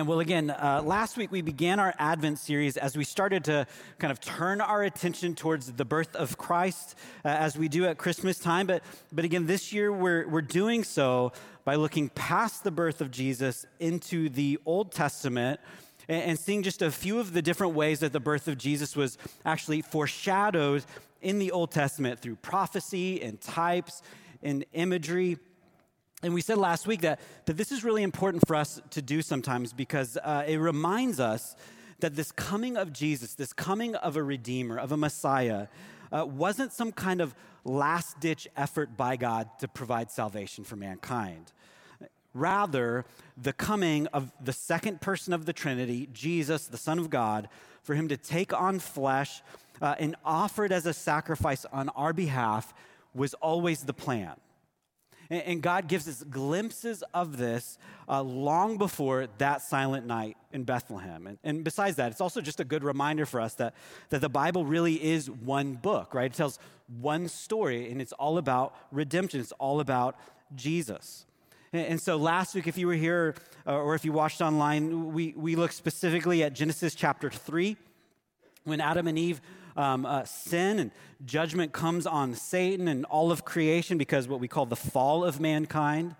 Amen. 0.00 0.08
Well, 0.08 0.20
again, 0.20 0.48
uh, 0.48 0.80
last 0.82 1.18
week 1.18 1.30
we 1.30 1.42
began 1.42 1.78
our 1.78 1.92
Advent 1.98 2.38
series 2.38 2.78
as 2.78 2.96
we 2.96 3.04
started 3.04 3.44
to 3.44 3.66
kind 3.98 4.10
of 4.10 4.18
turn 4.18 4.62
our 4.62 4.82
attention 4.82 5.34
towards 5.34 5.70
the 5.70 5.84
birth 5.84 6.16
of 6.16 6.38
Christ, 6.38 6.94
uh, 7.22 7.28
as 7.28 7.58
we 7.58 7.68
do 7.68 7.84
at 7.84 7.98
Christmas 7.98 8.38
time. 8.38 8.66
But, 8.66 8.82
but 9.12 9.26
again, 9.26 9.44
this 9.44 9.74
year 9.74 9.92
we're, 9.92 10.26
we're 10.26 10.40
doing 10.40 10.84
so 10.84 11.32
by 11.66 11.74
looking 11.74 12.08
past 12.08 12.64
the 12.64 12.70
birth 12.70 13.02
of 13.02 13.10
Jesus 13.10 13.66
into 13.78 14.30
the 14.30 14.58
Old 14.64 14.90
Testament 14.90 15.60
and, 16.08 16.30
and 16.30 16.38
seeing 16.38 16.62
just 16.62 16.80
a 16.80 16.90
few 16.90 17.18
of 17.18 17.34
the 17.34 17.42
different 17.42 17.74
ways 17.74 18.00
that 18.00 18.14
the 18.14 18.20
birth 18.20 18.48
of 18.48 18.56
Jesus 18.56 18.96
was 18.96 19.18
actually 19.44 19.82
foreshadowed 19.82 20.82
in 21.20 21.38
the 21.38 21.52
Old 21.52 21.72
Testament 21.72 22.20
through 22.20 22.36
prophecy 22.36 23.20
and 23.20 23.38
types 23.38 24.00
and 24.42 24.64
imagery. 24.72 25.36
And 26.22 26.34
we 26.34 26.42
said 26.42 26.58
last 26.58 26.86
week 26.86 27.00
that, 27.00 27.18
that 27.46 27.56
this 27.56 27.72
is 27.72 27.82
really 27.82 28.02
important 28.02 28.46
for 28.46 28.54
us 28.54 28.80
to 28.90 29.00
do 29.00 29.22
sometimes 29.22 29.72
because 29.72 30.18
uh, 30.22 30.44
it 30.46 30.58
reminds 30.58 31.18
us 31.18 31.56
that 32.00 32.14
this 32.14 32.30
coming 32.32 32.76
of 32.76 32.92
Jesus, 32.92 33.34
this 33.34 33.52
coming 33.52 33.94
of 33.96 34.16
a 34.16 34.22
Redeemer, 34.22 34.78
of 34.78 34.92
a 34.92 34.96
Messiah, 34.96 35.68
uh, 36.12 36.26
wasn't 36.26 36.72
some 36.72 36.92
kind 36.92 37.20
of 37.20 37.34
last 37.64 38.20
ditch 38.20 38.48
effort 38.56 38.96
by 38.96 39.16
God 39.16 39.48
to 39.60 39.68
provide 39.68 40.10
salvation 40.10 40.64
for 40.64 40.76
mankind. 40.76 41.52
Rather, 42.34 43.04
the 43.36 43.52
coming 43.52 44.06
of 44.08 44.30
the 44.42 44.52
second 44.52 45.00
person 45.00 45.32
of 45.32 45.46
the 45.46 45.52
Trinity, 45.52 46.08
Jesus, 46.12 46.66
the 46.66 46.76
Son 46.76 46.98
of 46.98 47.10
God, 47.10 47.48
for 47.82 47.94
him 47.94 48.08
to 48.08 48.16
take 48.16 48.52
on 48.52 48.78
flesh 48.78 49.42
uh, 49.80 49.94
and 49.98 50.14
offer 50.24 50.64
it 50.64 50.72
as 50.72 50.86
a 50.86 50.92
sacrifice 50.92 51.64
on 51.72 51.88
our 51.90 52.12
behalf 52.12 52.74
was 53.14 53.34
always 53.34 53.82
the 53.82 53.94
plan. 53.94 54.34
And 55.30 55.62
God 55.62 55.86
gives 55.86 56.08
us 56.08 56.24
glimpses 56.24 57.04
of 57.14 57.36
this 57.36 57.78
uh, 58.08 58.20
long 58.20 58.78
before 58.78 59.28
that 59.38 59.62
silent 59.62 60.04
night 60.04 60.36
in 60.52 60.64
Bethlehem. 60.64 61.28
And, 61.28 61.38
and, 61.44 61.62
besides 61.62 61.96
that, 61.96 62.10
it's 62.10 62.20
also 62.20 62.40
just 62.40 62.58
a 62.58 62.64
good 62.64 62.82
reminder 62.82 63.24
for 63.26 63.40
us 63.40 63.54
that, 63.54 63.74
that 64.08 64.20
the 64.20 64.28
Bible 64.28 64.64
really 64.64 65.02
is 65.02 65.30
one 65.30 65.74
book, 65.74 66.14
right? 66.14 66.32
It 66.32 66.34
tells 66.34 66.58
one 67.00 67.28
story, 67.28 67.92
and 67.92 68.02
it's 68.02 68.12
all 68.12 68.38
about 68.38 68.74
redemption, 68.90 69.38
it's 69.38 69.52
all 69.52 69.78
about 69.78 70.16
Jesus. 70.56 71.26
And, 71.72 72.00
so 72.00 72.16
last 72.16 72.56
week, 72.56 72.66
if 72.66 72.76
you 72.76 72.88
were 72.88 72.94
here 72.94 73.36
uh, 73.64 73.76
or 73.76 73.94
if 73.94 74.04
you 74.04 74.12
watched 74.12 74.40
online, 74.40 75.12
we, 75.12 75.32
we 75.36 75.54
looked 75.54 75.74
specifically 75.74 76.42
at 76.42 76.52
Genesis 76.52 76.96
chapter 76.96 77.30
3 77.30 77.76
when 78.64 78.80
Adam 78.80 79.06
and 79.06 79.16
Eve 79.16 79.40
um, 79.80 80.06
uh, 80.06 80.24
sin 80.24 80.78
and 80.78 80.90
judgment 81.24 81.72
comes 81.72 82.06
on 82.06 82.34
Satan 82.34 82.86
and 82.88 83.04
all 83.06 83.32
of 83.32 83.44
creation 83.44 83.98
because 83.98 84.28
what 84.28 84.40
we 84.40 84.48
call 84.48 84.66
the 84.66 84.76
fall 84.76 85.24
of 85.24 85.40
mankind. 85.40 86.14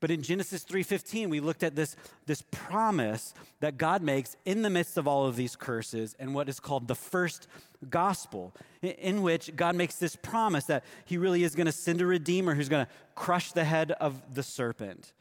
But 0.00 0.10
in 0.10 0.22
Genesis 0.22 0.64
3:15, 0.64 1.30
we 1.30 1.38
looked 1.38 1.62
at 1.62 1.76
this, 1.76 1.94
this 2.26 2.42
promise 2.50 3.34
that 3.60 3.78
God 3.78 4.02
makes 4.02 4.36
in 4.44 4.62
the 4.62 4.70
midst 4.70 4.96
of 4.96 5.06
all 5.06 5.26
of 5.26 5.36
these 5.36 5.54
curses 5.54 6.16
and 6.18 6.34
what 6.34 6.48
is 6.48 6.58
called 6.58 6.88
the 6.88 6.96
first 6.96 7.46
gospel, 7.88 8.52
in 8.82 9.22
which 9.22 9.54
God 9.54 9.76
makes 9.76 9.96
this 9.96 10.16
promise 10.16 10.64
that 10.64 10.82
He 11.04 11.16
really 11.16 11.44
is 11.44 11.54
going 11.54 11.66
to 11.66 11.72
send 11.72 12.00
a 12.00 12.06
redeemer 12.06 12.56
who's 12.56 12.68
going 12.68 12.84
to 12.84 12.92
crush 13.14 13.52
the 13.52 13.64
head 13.64 13.92
of 13.92 14.34
the 14.34 14.42
serpent. 14.42 15.12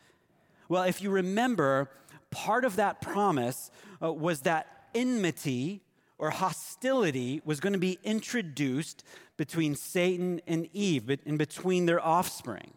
Well, 0.68 0.82
if 0.84 1.00
you 1.00 1.12
remember, 1.12 1.92
part 2.32 2.66
of 2.66 2.78
that 2.78 3.02
promise 3.02 3.70
uh, 4.02 4.12
was 4.12 4.42
that 4.42 4.88
enmity 4.96 5.82
or 6.22 6.30
hostility 6.30 7.42
was 7.44 7.60
going 7.60 7.74
to 7.74 7.80
be 7.80 7.98
introduced 8.04 9.04
between 9.38 9.74
Satan 9.74 10.40
and 10.46 10.70
Eve, 10.72 11.10
in 11.26 11.36
between 11.36 11.88
their 11.88 12.00
offspring. 12.00 12.76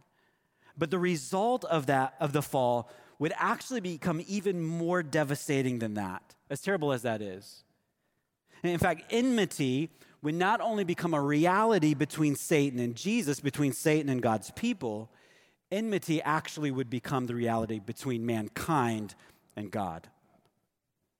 But 0.78 0.90
the 0.90 0.98
result 0.98 1.62
of 1.66 1.84
that, 1.86 2.14
of 2.18 2.32
the 2.32 2.40
fall, 2.40 2.90
would 3.18 3.34
actually 3.36 3.80
become 3.80 4.22
even 4.26 4.64
more 4.64 5.02
devastating 5.02 5.78
than 5.78 5.92
that, 5.94 6.34
as 6.48 6.62
terrible 6.62 6.90
as 6.90 7.02
that 7.02 7.20
is. 7.20 7.64
And 8.62 8.72
in 8.72 8.78
fact, 8.78 9.12
enmity 9.12 9.90
would 10.22 10.34
not 10.34 10.62
only 10.62 10.84
become 10.84 11.12
a 11.12 11.20
reality 11.20 11.92
between 11.92 12.36
Satan 12.36 12.78
and 12.78 12.96
Jesus, 12.96 13.40
between 13.40 13.74
Satan 13.74 14.08
and 14.08 14.22
God's 14.22 14.52
people, 14.52 15.10
enmity 15.70 16.22
actually 16.22 16.70
would 16.70 16.88
become 16.88 17.26
the 17.26 17.34
reality 17.34 17.78
between 17.78 18.24
mankind 18.24 19.14
and 19.54 19.70
God 19.70 20.08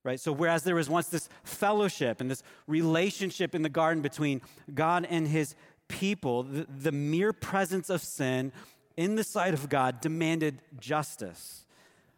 right? 0.05 0.21
So, 0.21 0.31
whereas 0.31 0.63
there 0.63 0.77
was 0.77 0.89
once 0.89 1.09
this 1.09 1.29
fellowship 1.43 2.21
and 2.21 2.31
this 2.31 2.43
relationship 2.69 3.55
in 3.55 3.63
the 3.63 3.69
garden 3.69 4.03
between 4.03 4.43
God 4.73 5.07
and 5.09 5.27
his 5.27 5.57
people, 5.89 6.45
the, 6.45 6.67
the, 6.79 6.93
mere 6.93 7.33
presence 7.33 7.91
of 7.91 8.03
sin 8.03 8.53
in 8.97 9.17
the 9.17 9.25
sight 9.25 9.55
of 9.55 9.69
God 9.69 10.01
demanded 10.01 10.61
justice. 10.79 11.63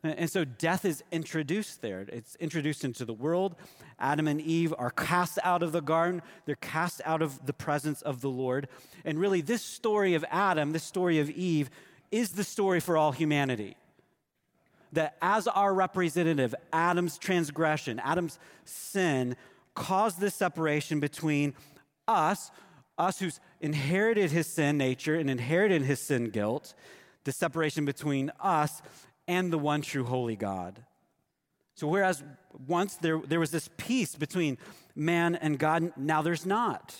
And 0.03 0.31
so 0.31 0.45
death 0.45 0.85
is 0.85 1.03
introduced 1.11 1.83
there. 1.83 2.07
It's 2.13 2.37
introduced 2.37 2.85
into 2.85 3.05
the 3.05 3.15
world. 3.15 3.57
Adam 3.99 4.29
and 4.29 4.41
Eve 4.41 4.73
are 4.79 4.91
cast 4.91 5.39
out 5.43 5.65
of 5.65 5.73
the 5.73 5.81
garden, 5.81 6.23
they're 6.45 6.55
cast 6.57 7.01
out 7.05 7.23
of 7.23 7.47
the 7.47 7.53
presence 7.53 8.03
of 8.03 8.21
the 8.21 8.29
Lord. 8.29 8.69
And 9.05 9.19
really, 9.19 9.41
this 9.41 9.63
story 9.63 10.15
of 10.15 10.25
Adam, 10.31 10.73
this 10.73 10.85
story 10.85 11.19
of 11.19 11.31
Eve, 11.31 11.71
is 12.13 12.33
the 12.33 12.45
story 12.45 12.79
for 12.79 12.97
all 12.97 13.13
humanity 13.13 13.77
that 14.93 15.17
as 15.21 15.47
our 15.47 15.75
representative, 15.75 16.55
Adam's 16.73 17.19
transgression, 17.19 18.01
Adam's 18.01 18.39
sin, 18.65 19.37
caused 19.75 20.21
this 20.21 20.35
separation 20.35 21.01
between 21.01 21.55
us, 22.09 22.51
us 22.99 23.19
who's 23.19 23.41
inherited 23.61 24.31
his 24.31 24.47
sin 24.47 24.79
nature 24.79 25.15
and 25.15 25.29
inherited 25.29 25.83
his 25.83 26.01
sin 26.01 26.31
guilt, 26.31 26.75
the 27.25 27.33
separation 27.33 27.85
between 27.85 28.31
us 28.41 28.83
and 29.29 29.53
the 29.53 29.59
one 29.59 29.83
true 29.83 30.05
holy 30.05 30.37
God. 30.37 30.83
So, 31.75 31.87
whereas 31.87 32.25
once 32.67 32.97
there, 32.97 33.19
there 33.19 33.41
was 33.41 33.51
this 33.51 33.69
peace 33.77 34.15
between 34.15 34.57
man 34.95 35.35
and 35.35 35.59
God, 35.59 35.93
now 35.97 36.23
there's 36.23 36.47
not. 36.47 36.97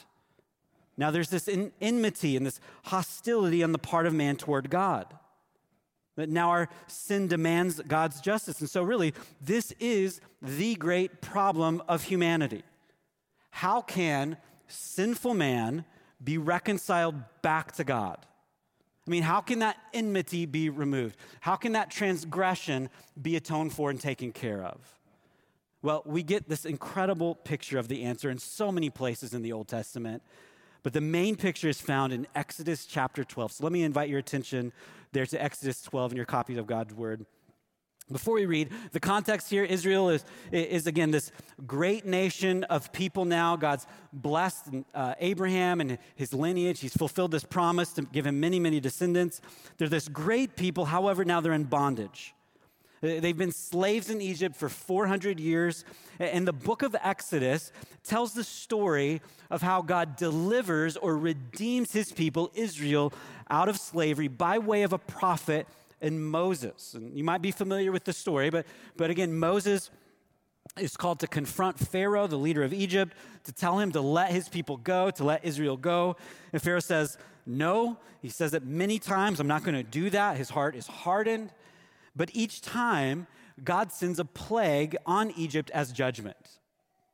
Now 0.99 1.11
there's 1.11 1.31
this 1.31 1.49
enmity 1.81 2.37
and 2.37 2.47
this 2.47 2.61
hostility 2.85 3.63
on 3.63 3.73
the 3.73 3.79
part 3.79 4.07
of 4.07 4.15
man 4.15 4.37
toward 4.37 4.71
God. 4.71 5.07
That 6.17 6.29
now 6.29 6.51
our 6.51 6.69
sin 6.87 7.29
demands 7.29 7.81
God's 7.87 8.21
justice. 8.21 8.61
And 8.61 8.69
so, 8.69 8.83
really, 8.83 9.15
this 9.41 9.73
is 9.79 10.21
the 10.43 10.75
great 10.75 11.21
problem 11.21 11.83
of 11.89 12.05
humanity. 12.05 12.63
How 13.51 13.81
can 13.81 14.39
sinful 14.67 15.35
man 15.35 15.85
be 16.23 16.39
reconciled 16.39 17.17
back 17.43 17.73
to 17.73 17.85
God? 17.85 18.19
I 19.07 19.11
mean, 19.11 19.23
how 19.23 19.41
can 19.41 19.61
that 19.61 19.77
enmity 19.95 20.47
be 20.47 20.69
removed? 20.69 21.17
How 21.41 21.55
can 21.55 21.73
that 21.73 21.91
transgression 21.91 22.91
be 23.21 23.37
atoned 23.37 23.73
for 23.73 23.91
and 23.91 24.01
taken 24.01 24.33
care 24.33 24.65
of? 24.65 24.81
Well, 25.83 26.03
we 26.05 26.25
get 26.25 26.49
this 26.49 26.65
incredible 26.65 27.37
picture 27.37 27.79
of 27.79 27.87
the 27.87 28.03
answer 28.03 28.29
in 28.29 28.39
so 28.39 28.73
many 28.73 28.91
places 28.91 29.33
in 29.33 29.43
the 29.43 29.53
Old 29.53 29.69
Testament. 29.69 30.23
But 30.83 30.93
the 30.93 31.01
main 31.01 31.37
picture 31.37 31.69
is 31.69 31.81
found 31.81 32.13
in 32.13 32.27
Exodus 32.35 32.87
chapter 32.87 33.23
12. 33.23 33.53
So 33.53 33.65
let 33.65 33.73
me 33.73 33.85
invite 33.85 34.09
your 34.09 34.19
attention 34.19 34.73
there 35.17 35.25
to 35.25 35.43
Exodus 35.43 35.81
12 35.81 36.13
in 36.13 36.17
your 36.17 36.27
copies 36.27 36.59
of 36.59 36.67
God's 36.67 36.93
Word. 36.93 37.25
Before 38.13 38.35
we 38.35 38.45
read, 38.45 38.71
the 38.93 39.01
context 39.01 39.49
here 39.49 39.65
Israel 39.65 40.11
is, 40.11 40.27
is 40.53 40.87
again 40.87 41.11
this 41.11 41.33
great 41.67 42.05
nation 42.05 42.65
of 42.65 42.93
people 42.93 43.25
now. 43.25 43.57
God's 43.57 43.87
blessed 44.13 44.69
uh, 44.95 45.15
Abraham 45.19 45.81
and 45.81 45.97
his 46.17 46.35
lineage. 46.35 46.81
He's 46.81 46.95
fulfilled 46.95 47.31
this 47.31 47.45
promise 47.45 47.95
to 47.95 48.03
give 48.03 48.27
him 48.27 48.39
many, 48.39 48.61
many 48.61 48.79
descendants. 48.79 49.41
They're 49.79 49.89
this 49.89 50.07
great 50.07 50.55
people, 50.55 50.85
however, 50.85 51.25
now 51.25 51.41
they're 51.41 51.55
in 51.55 51.65
bondage. 51.65 52.35
Uh, 53.03 53.21
they've 53.21 53.37
been 53.37 53.53
slaves 53.53 54.11
in 54.11 54.21
Egypt 54.21 54.57
for 54.57 54.69
400 54.69 55.39
years. 55.39 55.85
And 56.19 56.47
the 56.47 56.53
book 56.53 56.83
of 56.83 56.97
Exodus 57.03 57.73
tells 58.05 58.33
the 58.33 58.45
story 58.45 59.21
of 59.51 59.63
how 59.63 59.83
God 59.83 60.17
delivers 60.17 60.97
or 60.97 61.17
redeems 61.17 61.93
his 61.93 62.13
people, 62.13 62.51
Israel, 62.55 63.13
out 63.51 63.69
of 63.69 63.77
slavery 63.77 64.29
by 64.29 64.59
way 64.59 64.83
of 64.83 64.93
a 64.93 64.99
prophet 64.99 65.67
in 66.01 66.23
Moses. 66.23 66.95
And 66.95 67.17
you 67.17 67.25
might 67.25 67.43
be 67.43 67.51
familiar 67.51 67.93
with 67.93 68.05
the 68.05 68.13
story, 68.13 68.51
but, 68.51 68.67
but 68.97 69.11
again, 69.11 69.39
Moses 69.39 69.91
is 70.79 70.97
called 70.97 71.21
to 71.21 71.27
confront 71.27 71.79
Pharaoh, 71.79 72.27
the 72.27 72.37
leader 72.37 72.63
of 72.63 72.73
Egypt, 72.73 73.15
to 73.45 73.53
tell 73.53 73.79
him 73.79 73.93
to 73.93 74.01
let 74.01 74.31
his 74.31 74.49
people 74.49 74.77
go, 74.77 75.11
to 75.13 75.25
let 75.25 75.45
Israel 75.45 75.77
go. 75.77 76.17
And 76.53 76.61
Pharaoh 76.61 76.81
says, 76.81 77.19
No. 77.45 77.99
He 78.21 78.29
says 78.31 78.55
it 78.55 78.65
many 78.65 78.99
times, 78.99 79.39
I'm 79.39 79.47
not 79.47 79.63
going 79.63 79.77
to 79.77 79.85
do 79.85 80.11
that. 80.11 80.37
His 80.37 80.51
heart 80.51 80.75
is 80.75 80.87
hardened. 80.87 81.51
But 82.17 82.31
each 82.33 82.63
time, 82.63 83.27
God 83.63 83.93
sends 83.93 84.19
a 84.19 84.25
plague 84.25 84.97
on 85.05 85.31
Egypt 85.33 85.71
as 85.73 85.93
judgment. 85.93 86.37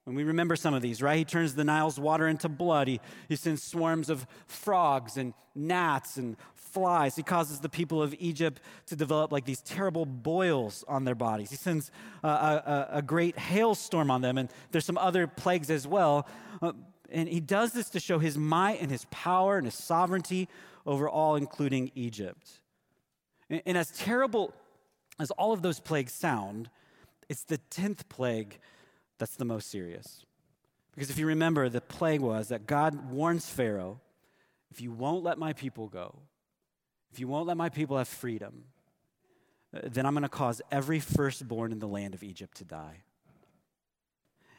And 0.06 0.16
we 0.16 0.24
remember 0.24 0.56
some 0.56 0.74
of 0.74 0.82
these, 0.82 1.00
right? 1.00 1.18
He 1.18 1.24
turns 1.24 1.54
the 1.54 1.64
Nile's 1.64 1.98
water 1.98 2.26
into 2.26 2.48
blood. 2.48 2.88
He, 2.88 3.00
he 3.28 3.36
sends 3.36 3.62
swarms 3.62 4.08
of 4.10 4.26
frogs 4.46 5.16
and 5.16 5.32
gnats 5.54 6.16
and 6.16 6.36
flies. 6.54 7.14
He 7.14 7.22
causes 7.22 7.60
the 7.60 7.68
people 7.68 8.02
of 8.02 8.14
Egypt 8.18 8.60
to 8.86 8.96
develop 8.96 9.30
like 9.30 9.44
these 9.44 9.60
terrible 9.60 10.04
boils 10.04 10.84
on 10.88 11.04
their 11.04 11.14
bodies. 11.14 11.50
He 11.50 11.56
sends 11.56 11.92
a, 12.24 12.28
a, 12.28 12.88
a 12.94 13.02
great 13.02 13.38
hailstorm 13.38 14.10
on 14.10 14.22
them, 14.22 14.38
and 14.38 14.50
there's 14.72 14.84
some 14.84 14.98
other 14.98 15.28
plagues 15.28 15.70
as 15.70 15.86
well. 15.86 16.26
Uh, 16.60 16.72
and 17.10 17.28
he 17.28 17.40
does 17.40 17.72
this 17.72 17.90
to 17.90 18.00
show 18.00 18.18
his 18.18 18.36
might 18.36 18.80
and 18.80 18.90
his 18.90 19.06
power 19.10 19.56
and 19.56 19.66
his 19.66 19.74
sovereignty 19.74 20.48
over 20.84 21.08
all, 21.08 21.36
including 21.36 21.92
Egypt. 21.94 22.60
And, 23.48 23.62
and 23.66 23.78
as 23.78 23.90
terrible 23.92 24.52
as 25.18 25.30
all 25.32 25.52
of 25.52 25.62
those 25.62 25.80
plagues 25.80 26.12
sound, 26.12 26.70
it's 27.28 27.44
the 27.44 27.58
10th 27.70 28.08
plague 28.08 28.58
that's 29.18 29.36
the 29.36 29.44
most 29.44 29.70
serious. 29.70 30.24
Because 30.94 31.10
if 31.10 31.18
you 31.18 31.26
remember, 31.26 31.68
the 31.68 31.80
plague 31.80 32.20
was 32.20 32.48
that 32.48 32.66
God 32.66 33.10
warns 33.10 33.48
Pharaoh 33.48 34.00
if 34.70 34.80
you 34.80 34.90
won't 34.90 35.22
let 35.22 35.38
my 35.38 35.52
people 35.52 35.88
go, 35.88 36.14
if 37.12 37.20
you 37.20 37.28
won't 37.28 37.46
let 37.46 37.58
my 37.58 37.68
people 37.68 37.98
have 37.98 38.08
freedom, 38.08 38.64
uh, 39.74 39.80
then 39.84 40.06
I'm 40.06 40.14
going 40.14 40.22
to 40.22 40.30
cause 40.30 40.62
every 40.70 40.98
firstborn 40.98 41.72
in 41.72 41.78
the 41.78 41.86
land 41.86 42.14
of 42.14 42.22
Egypt 42.22 42.56
to 42.56 42.64
die. 42.64 43.02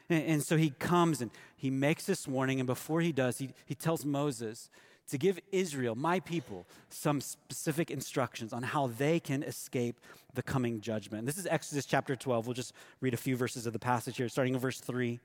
And, 0.09 0.23
and, 0.23 0.43
so 0.43 0.55
he 0.55 0.69
comes 0.69 1.21
and 1.21 1.31
he 1.55 1.71
makes 1.71 2.05
this 2.05 2.27
warning, 2.27 2.59
and 2.59 2.67
before 2.67 3.01
he 3.01 3.11
does, 3.11 3.39
he, 3.39 3.49
he 3.65 3.73
tells 3.73 4.05
Moses 4.05 4.69
to 5.09 5.17
give 5.17 5.39
Israel, 5.51 5.95
my 5.95 6.19
people, 6.19 6.65
some 6.89 7.21
specific 7.21 7.91
instructions 7.91 8.53
on 8.53 8.63
how 8.63 8.87
they 8.87 9.19
can 9.19 9.43
escape 9.43 9.99
the 10.33 10.41
coming 10.41 10.81
judgment. 10.81 11.25
This 11.25 11.37
is 11.37 11.45
Exodus 11.45 11.85
chapter 11.85 12.15
12. 12.15 12.47
We'll 12.47 12.53
just 12.53 12.73
read 13.01 13.13
a 13.13 13.17
few 13.17 13.35
verses 13.35 13.65
of 13.65 13.73
the 13.73 13.79
passage 13.79 14.17
here, 14.17 14.29
starting 14.29 14.53
in 14.53 14.59
verse 14.59 14.79
3. 14.79 15.19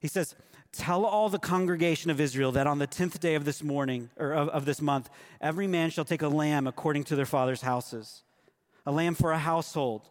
He 0.00 0.08
says, 0.08 0.34
Tell 0.72 1.06
all 1.06 1.28
the 1.28 1.38
congregation 1.38 2.10
of 2.10 2.20
Israel 2.20 2.52
that 2.52 2.66
on 2.66 2.78
the 2.78 2.86
10th 2.86 3.20
day 3.20 3.34
of 3.34 3.44
this 3.44 3.62
morning, 3.62 4.10
or 4.18 4.32
of, 4.32 4.48
of, 4.50 4.64
this 4.66 4.82
month, 4.82 5.08
every 5.40 5.66
man 5.66 5.88
shall 5.90 6.04
take 6.04 6.20
a 6.20 6.28
lamb 6.28 6.66
according 6.66 7.04
to 7.04 7.16
their 7.16 7.26
father's 7.26 7.62
houses, 7.62 8.22
a 8.84 8.92
lamb 8.92 9.14
for 9.14 9.32
a 9.32 9.38
household. 9.38 10.08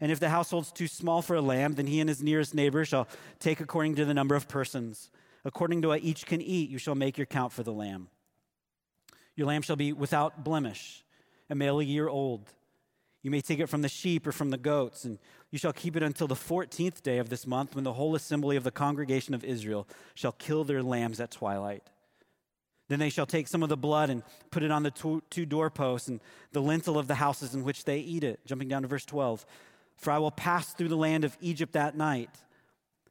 And 0.00 0.12
if 0.12 0.20
the 0.20 0.28
household's 0.28 0.70
too 0.70 0.86
small 0.86 1.22
for 1.22 1.34
a 1.34 1.40
lamb, 1.40 1.74
then 1.74 1.86
he 1.86 2.00
and 2.00 2.10
his 2.10 2.22
nearest 2.22 2.54
neighbor 2.54 2.84
shall 2.84 3.08
take 3.38 3.60
according 3.60 3.94
to 3.94 4.04
the 4.04 4.12
number 4.12 4.34
of 4.34 4.48
persons. 4.48 5.10
According 5.44 5.82
to 5.82 5.88
what 5.88 6.02
each 6.02 6.26
can 6.26 6.40
eat, 6.40 6.70
you 6.70 6.78
shall 6.78 6.94
make 6.94 7.18
your 7.18 7.26
count 7.26 7.52
for 7.52 7.62
the 7.62 7.72
lamb. 7.72 8.08
Your 9.36 9.46
lamb 9.46 9.62
shall 9.62 9.76
be 9.76 9.92
without 9.92 10.44
blemish, 10.44 11.04
a 11.50 11.54
male 11.54 11.80
a 11.80 11.84
year 11.84 12.08
old. 12.08 12.52
You 13.22 13.30
may 13.30 13.40
take 13.40 13.58
it 13.58 13.68
from 13.68 13.82
the 13.82 13.88
sheep 13.88 14.26
or 14.26 14.32
from 14.32 14.50
the 14.50 14.58
goats, 14.58 15.04
and 15.04 15.18
you 15.50 15.58
shall 15.58 15.72
keep 15.72 15.96
it 15.96 16.02
until 16.02 16.26
the 16.26 16.34
14th 16.34 17.02
day 17.02 17.18
of 17.18 17.28
this 17.28 17.46
month, 17.46 17.74
when 17.74 17.84
the 17.84 17.94
whole 17.94 18.14
assembly 18.14 18.56
of 18.56 18.64
the 18.64 18.70
congregation 18.70 19.34
of 19.34 19.44
Israel 19.44 19.88
shall 20.14 20.32
kill 20.32 20.64
their 20.64 20.82
lambs 20.82 21.20
at 21.20 21.30
twilight. 21.30 21.82
Then 22.88 22.98
they 22.98 23.08
shall 23.08 23.26
take 23.26 23.48
some 23.48 23.62
of 23.62 23.70
the 23.70 23.76
blood 23.76 24.10
and 24.10 24.22
put 24.50 24.62
it 24.62 24.70
on 24.70 24.82
the 24.82 24.90
two, 24.90 25.22
two 25.30 25.46
doorposts 25.46 26.08
and 26.08 26.20
the 26.52 26.60
lintel 26.60 26.98
of 26.98 27.06
the 27.06 27.14
houses 27.14 27.54
in 27.54 27.64
which 27.64 27.84
they 27.84 27.98
eat 27.98 28.24
it. 28.24 28.40
Jumping 28.44 28.68
down 28.68 28.82
to 28.82 28.88
verse 28.88 29.06
12. 29.06 29.46
For 29.96 30.10
I 30.10 30.18
will 30.18 30.30
pass 30.30 30.74
through 30.74 30.88
the 30.88 30.96
land 30.96 31.24
of 31.24 31.36
Egypt 31.40 31.72
that 31.72 31.96
night, 31.96 32.30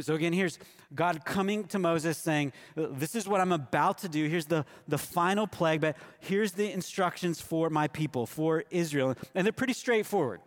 So, 0.00 0.14
again, 0.14 0.32
here's 0.32 0.58
God 0.94 1.24
coming 1.24 1.64
to 1.64 1.78
Moses 1.78 2.18
saying, 2.18 2.52
This 2.76 3.14
is 3.14 3.28
what 3.28 3.40
I'm 3.40 3.52
about 3.52 3.98
to 3.98 4.08
do. 4.08 4.26
Here's 4.26 4.46
the, 4.46 4.64
the 4.86 4.98
final 4.98 5.46
plague, 5.46 5.80
but 5.80 5.96
here's 6.20 6.52
the 6.52 6.70
instructions 6.70 7.40
for 7.40 7.70
my 7.70 7.88
people, 7.88 8.26
for 8.26 8.64
Israel. 8.70 9.14
And 9.34 9.46
they're 9.46 9.52
pretty 9.52 9.72
straightforward. 9.72 10.40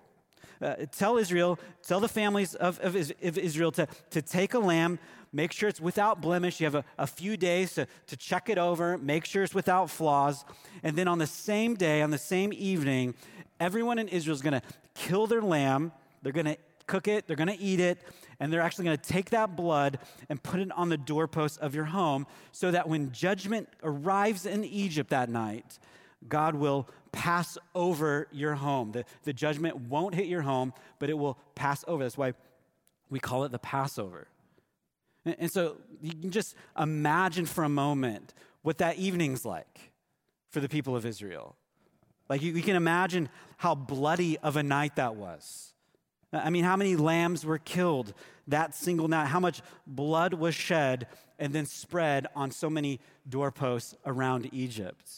Uh, 0.62 0.76
tell 0.92 1.18
Israel, 1.18 1.58
tell 1.82 2.00
the 2.00 2.08
families 2.08 2.54
of, 2.54 2.80
of, 2.82 2.96
of 2.96 3.38
Israel 3.38 3.72
to, 3.72 3.88
to 4.12 4.22
take 4.22 4.54
a 4.54 4.60
lamb 4.60 5.00
Make 5.34 5.54
sure 5.54 5.70
it's 5.70 5.80
without 5.80 6.22
blemish. 6.22 6.60
You 6.60 6.66
have 6.66 6.76
a, 6.76 6.84
a 6.98 7.08
few 7.08 7.38
days 7.38 7.76
to, 7.76 7.88
to 8.08 8.18
check 8.18 8.50
it 8.50 8.58
over, 8.58 8.98
make 8.98 9.24
sure 9.24 9.44
it's 9.44 9.56
without 9.56 9.90
flaws. 9.90 10.44
And 10.84 10.98
then 10.98 11.08
on 11.08 11.20
the 11.20 11.28
same 11.28 11.76
day, 11.76 12.02
on 12.02 12.12
the 12.12 12.18
same 12.18 12.52
evening, 12.54 13.16
everyone 13.60 13.98
in 13.98 14.10
Israel 14.10 14.36
is 14.36 14.42
going 14.42 14.60
to 14.60 14.62
kill 14.94 15.28
their 15.28 15.42
lamb. 15.42 15.94
They're 16.22 16.34
going 16.34 16.48
to 16.48 16.58
cook 16.92 17.08
it, 17.08 17.26
they're 17.26 17.38
going 17.38 17.48
to 17.48 17.60
eat 17.60 17.80
it, 17.80 18.00
and 18.40 18.52
they're 18.52 18.62
actually 18.62 18.84
going 18.84 18.98
to 18.98 19.10
take 19.10 19.30
that 19.30 19.56
blood 19.56 19.98
and 20.30 20.44
put 20.44 20.60
it 20.60 20.70
on 20.74 20.90
the 20.90 20.98
doorpost 20.98 21.58
of 21.60 21.74
your 21.74 21.86
home 21.86 22.28
so 22.52 22.70
that 22.70 22.90
when 22.90 23.12
judgment 23.14 23.70
arrives 23.82 24.46
in 24.46 24.66
Egypt 24.66 25.10
that 25.10 25.30
night, 25.30 25.80
God 26.28 26.56
will 26.56 26.90
pass 27.14 27.58
over 27.74 28.28
your 28.32 28.56
home. 28.56 28.92
The, 28.92 29.06
the 29.24 29.32
judgment 29.32 29.78
won't 29.78 30.14
hit 30.14 30.26
your 30.26 30.42
home, 30.42 30.74
but 31.00 31.10
it 31.10 31.18
will 31.18 31.38
pass 31.56 31.86
over. 31.88 32.04
That's 32.04 32.18
why 32.18 32.34
we 33.10 33.20
call 33.20 33.46
it 33.46 33.54
the 33.54 33.60
Passover. 33.60 34.28
And 35.24 35.50
so 35.50 35.78
you 36.02 36.12
can 36.12 36.32
just 36.32 36.56
imagine 36.78 37.46
for 37.46 37.64
a 37.64 37.70
moment 37.70 38.34
what 38.64 38.80
that 38.80 38.98
evening's 38.98 39.46
like 39.46 39.92
for 40.50 40.60
the 40.60 40.68
people 40.68 40.96
of 40.96 41.06
Israel. 41.06 41.56
Like 42.28 42.42
you, 42.42 42.52
you, 42.54 42.64
can 42.64 42.76
imagine 42.76 43.30
how 43.58 43.76
bloody 43.76 44.38
of 44.40 44.58
a 44.58 44.64
night 44.64 44.96
that 44.96 45.16
was. 45.16 45.71
I 46.34 46.50
mean, 46.50 46.64
how 46.64 46.76
many 46.78 46.96
lambs 46.96 47.46
were 47.46 47.58
killed 47.58 48.14
that 48.48 48.74
single 48.74 49.08
night? 49.08 49.26
How 49.28 49.40
much 49.40 49.62
blood 49.86 50.34
was 50.34 50.56
shed 50.56 51.08
and 51.38 51.54
then 51.54 51.66
spread 51.66 52.28
on 52.36 52.52
so 52.52 52.70
many 52.70 53.00
doorposts 53.28 53.96
around 54.06 54.50
Egypt? 54.54 55.10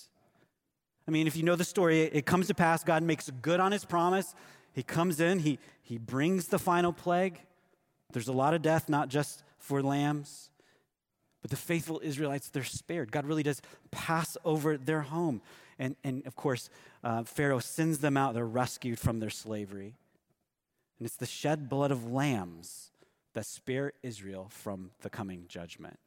I 1.07 1.11
mean, 1.11 1.27
if 1.27 1.35
you 1.35 1.43
know 1.43 1.55
the 1.55 1.63
story, 1.63 2.01
it 2.01 2.25
comes 2.25 2.47
to 2.47 2.53
pass, 2.53 2.83
God 2.83 3.03
makes 3.03 3.29
good 3.41 3.59
on 3.59 3.71
his 3.71 3.85
promise. 3.85 4.33
He 4.71 4.83
comes 4.83 5.19
in, 5.19 5.39
he, 5.39 5.59
he 5.81 5.97
brings 5.97 6.47
the 6.47 6.57
final 6.57 6.93
plague. 6.93 7.39
There's 8.11 8.27
a 8.27 8.33
lot 8.33 8.53
of 8.53 8.61
death, 8.61 8.89
not 8.89 9.09
just 9.09 9.43
for 9.57 9.83
lambs. 9.83 10.49
But 11.41 11.51
the 11.51 11.57
faithful 11.57 11.99
Israelites, 12.03 12.49
they're 12.49 12.63
spared. 12.63 13.11
God 13.11 13.25
really 13.25 13.43
does 13.43 13.61
pass 13.91 14.37
over 14.45 14.77
their 14.77 15.01
home. 15.01 15.41
And, 15.77 15.95
and 16.03 16.25
of 16.25 16.35
course, 16.35 16.69
uh, 17.03 17.23
Pharaoh 17.23 17.59
sends 17.59 17.99
them 17.99 18.15
out. 18.15 18.33
They're 18.33 18.45
rescued 18.45 18.97
from 18.97 19.19
their 19.19 19.29
slavery. 19.29 19.95
And 21.03 21.07
it's 21.09 21.17
the 21.17 21.25
shed 21.25 21.67
blood 21.67 21.91
of 21.91 22.13
lambs 22.13 22.93
that 23.33 23.45
spare 23.45 23.91
Israel 24.03 24.47
from 24.49 24.91
the 25.01 25.09
coming 25.09 25.43
judgment. 25.49 25.99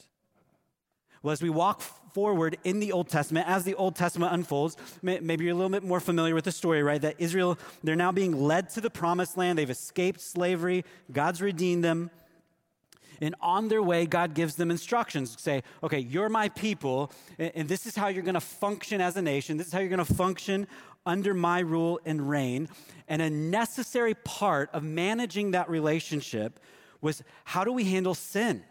Well, 1.22 1.32
as 1.34 1.42
we 1.42 1.50
walk 1.50 1.82
forward 1.82 2.56
in 2.64 2.80
the 2.80 2.92
Old 2.92 3.10
Testament, 3.10 3.46
as 3.46 3.64
the 3.64 3.74
Old 3.74 3.94
Testament 3.94 4.32
unfolds, 4.32 4.78
maybe 5.02 5.44
you're 5.44 5.52
a 5.52 5.54
little 5.54 5.68
bit 5.68 5.82
more 5.82 6.00
familiar 6.00 6.34
with 6.34 6.44
the 6.44 6.50
story, 6.50 6.82
right? 6.82 7.02
That 7.02 7.16
Israel, 7.18 7.58
they're 7.84 7.94
now 7.94 8.10
being 8.10 8.40
led 8.40 8.70
to 8.70 8.80
the 8.80 8.88
promised 8.88 9.36
land. 9.36 9.58
They've 9.58 9.68
escaped 9.68 10.18
slavery, 10.18 10.82
God's 11.12 11.42
redeemed 11.42 11.84
them. 11.84 12.10
And 13.20 13.34
on 13.42 13.68
their 13.68 13.82
way, 13.82 14.06
God 14.06 14.32
gives 14.32 14.54
them 14.54 14.70
instructions. 14.70 15.36
Say, 15.38 15.62
okay, 15.82 15.98
you're 15.98 16.30
my 16.30 16.48
people, 16.48 17.12
and 17.38 17.68
this 17.68 17.84
is 17.84 17.96
how 17.96 18.08
you're 18.08 18.22
going 18.22 18.32
to 18.32 18.40
function 18.40 19.02
as 19.02 19.18
a 19.18 19.22
nation. 19.22 19.58
This 19.58 19.66
is 19.66 19.72
how 19.74 19.80
you're 19.80 19.90
going 19.90 19.98
to 20.06 20.14
function 20.14 20.66
under 21.06 21.32
my 21.32 21.60
rule 21.60 22.00
and 22.04 22.28
reign. 22.28 22.68
And 23.08 23.22
a 23.22 23.30
necessary 23.30 24.14
part 24.14 24.70
of 24.72 24.82
managing 24.82 25.52
that 25.52 25.70
relationship 25.70 26.60
was 27.00 27.22
how 27.44 27.64
do 27.64 27.72
we 27.72 27.84
handle 27.84 28.14
sin? 28.14 28.64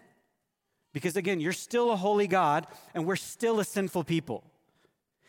Because 0.93 1.15
again, 1.15 1.39
you're 1.39 1.53
still 1.53 1.91
a 1.91 1.95
holy 1.95 2.27
God, 2.27 2.67
and 2.93 3.05
we're 3.05 3.15
still 3.15 3.59
a 3.59 3.65
sinful 3.65 4.03
people. 4.03 4.43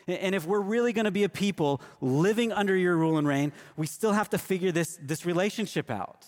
And 0.06 0.34
if 0.34 0.46
we're 0.46 0.60
really 0.60 0.92
going 0.92 1.06
to 1.06 1.10
be 1.10 1.24
a 1.24 1.28
people 1.28 1.80
living 2.00 2.52
under 2.52 2.76
your 2.76 2.96
rule 2.96 3.18
and 3.18 3.26
reign, 3.26 3.52
we 3.76 3.86
still 3.86 4.12
have 4.12 4.30
to 4.30 4.38
figure 4.38 4.70
this, 4.70 4.98
this 5.02 5.26
relationship 5.26 5.90
out. 5.90 6.24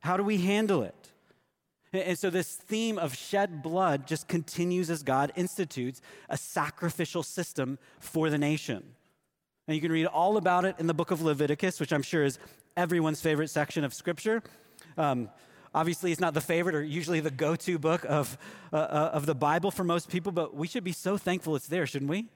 How 0.00 0.16
do 0.16 0.22
we 0.22 0.38
handle 0.38 0.82
it? 0.82 1.10
And 1.92 2.18
so, 2.18 2.30
this 2.30 2.54
theme 2.54 2.98
of 2.98 3.16
shed 3.16 3.62
blood 3.62 4.06
just 4.06 4.28
continues 4.28 4.90
as 4.90 5.02
God 5.02 5.32
institutes 5.34 6.00
a 6.28 6.36
sacrificial 6.36 7.22
system 7.22 7.78
for 7.98 8.30
the 8.30 8.38
nation. 8.38 8.94
And 9.70 9.76
you 9.76 9.80
can 9.80 9.92
read 9.92 10.06
all 10.06 10.36
about 10.36 10.64
it 10.64 10.74
in 10.80 10.88
the 10.88 10.94
book 10.94 11.12
of 11.12 11.22
Leviticus, 11.22 11.78
which 11.78 11.92
I'm 11.92 12.02
sure 12.02 12.24
is 12.24 12.40
everyone's 12.76 13.20
favorite 13.20 13.50
section 13.50 13.84
of 13.84 13.94
Scripture. 13.94 14.42
Um, 14.98 15.30
obviously, 15.72 16.10
it's 16.10 16.20
not 16.20 16.34
the 16.34 16.40
favorite 16.40 16.74
or 16.74 16.82
usually 16.82 17.20
the 17.20 17.30
go 17.30 17.54
to 17.54 17.78
book 17.78 18.04
of, 18.08 18.36
uh, 18.72 18.78
uh, 18.78 19.10
of 19.12 19.26
the 19.26 19.34
Bible 19.36 19.70
for 19.70 19.84
most 19.84 20.08
people, 20.08 20.32
but 20.32 20.56
we 20.56 20.66
should 20.66 20.82
be 20.82 20.90
so 20.90 21.16
thankful 21.16 21.54
it's 21.54 21.68
there, 21.68 21.86
shouldn't 21.86 22.10
we? 22.10 22.26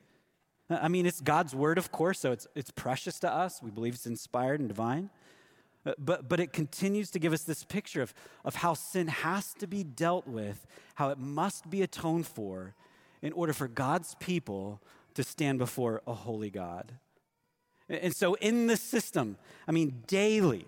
I 0.71 0.87
mean, 0.87 1.07
it's 1.07 1.21
God's 1.21 1.57
word, 1.57 1.77
of 1.77 1.91
course, 1.91 2.21
so 2.21 2.31
it's, 2.31 2.47
it's 2.55 2.71
precious 2.71 3.19
to 3.19 3.29
us. 3.29 3.61
We 3.61 3.73
believe 3.73 3.95
it's 3.95 4.07
inspired 4.07 4.61
and 4.61 4.69
divine. 4.69 5.11
Uh, 5.85 5.95
but, 5.99 6.29
but 6.29 6.39
it 6.39 6.53
continues 6.53 7.11
to 7.11 7.19
give 7.19 7.33
us 7.33 7.43
this 7.43 7.65
picture 7.65 8.03
of, 8.03 8.15
of 8.45 8.55
how 8.55 8.75
sin 8.75 9.09
has 9.09 9.55
to 9.55 9.67
be 9.67 9.83
dealt 9.83 10.29
with, 10.29 10.69
how 10.95 11.09
it 11.11 11.19
must 11.19 11.69
be 11.69 11.83
atoned 11.83 12.29
for 12.29 12.77
in 13.23 13.33
order 13.33 13.53
for 13.53 13.67
God's 13.67 14.15
people 14.21 14.81
to 15.15 15.25
stand 15.25 15.59
before 15.59 16.01
a 16.07 16.15
holy 16.15 16.51
God. 16.51 16.93
And 17.89 18.15
so, 18.15 18.35
in 18.35 18.67
the 18.67 18.77
system, 18.77 19.37
I 19.69 19.73
mean, 19.73 20.03
daily, 20.07 20.67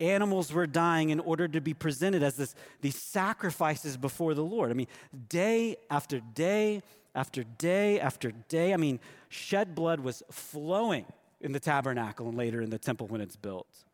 animals 0.00 0.52
were 0.52 0.66
dying 0.66 1.10
in 1.10 1.20
order 1.20 1.46
to 1.46 1.60
be 1.60 1.74
presented 1.74 2.22
as 2.22 2.36
this, 2.36 2.54
these 2.80 2.96
sacrifices 2.96 3.96
before 3.96 4.34
the 4.34 4.44
Lord. 4.44 4.70
I 4.70 4.74
mean, 4.74 4.86
day 5.28 5.76
after 5.90 6.20
day 6.20 6.82
after 7.14 7.44
day 7.44 8.00
after 8.00 8.32
day. 8.48 8.74
I 8.74 8.76
mean, 8.76 8.98
shed 9.28 9.74
blood 9.74 10.00
was 10.00 10.22
flowing 10.30 11.06
in 11.40 11.52
the 11.52 11.60
tabernacle 11.60 12.28
and 12.28 12.36
later 12.36 12.60
in 12.60 12.70
the 12.70 12.78
temple 12.78 13.06
when 13.06 13.20
it's 13.20 13.36
built. 13.36 13.84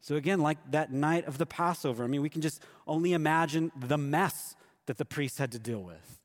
So, 0.00 0.16
again, 0.16 0.40
like 0.40 0.58
that 0.70 0.92
night 0.92 1.26
of 1.26 1.38
the 1.38 1.46
Passover, 1.46 2.04
I 2.04 2.06
mean, 2.06 2.20
we 2.20 2.28
can 2.28 2.42
just 2.42 2.60
only 2.86 3.14
imagine 3.14 3.72
the 3.74 3.96
mess 3.96 4.54
that 4.86 4.98
the 4.98 5.04
priests 5.04 5.38
had 5.38 5.52
to 5.52 5.58
deal 5.58 5.82
with. 5.82 6.20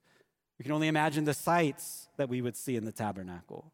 We 0.58 0.64
can 0.64 0.74
only 0.74 0.90
imagine 0.90 1.24
the 1.24 1.34
sights 1.34 2.10
that 2.18 2.28
we 2.28 2.42
would 2.42 2.58
see 2.58 2.76
in 2.76 2.84
the 2.84 2.92
tabernacle, 2.92 3.72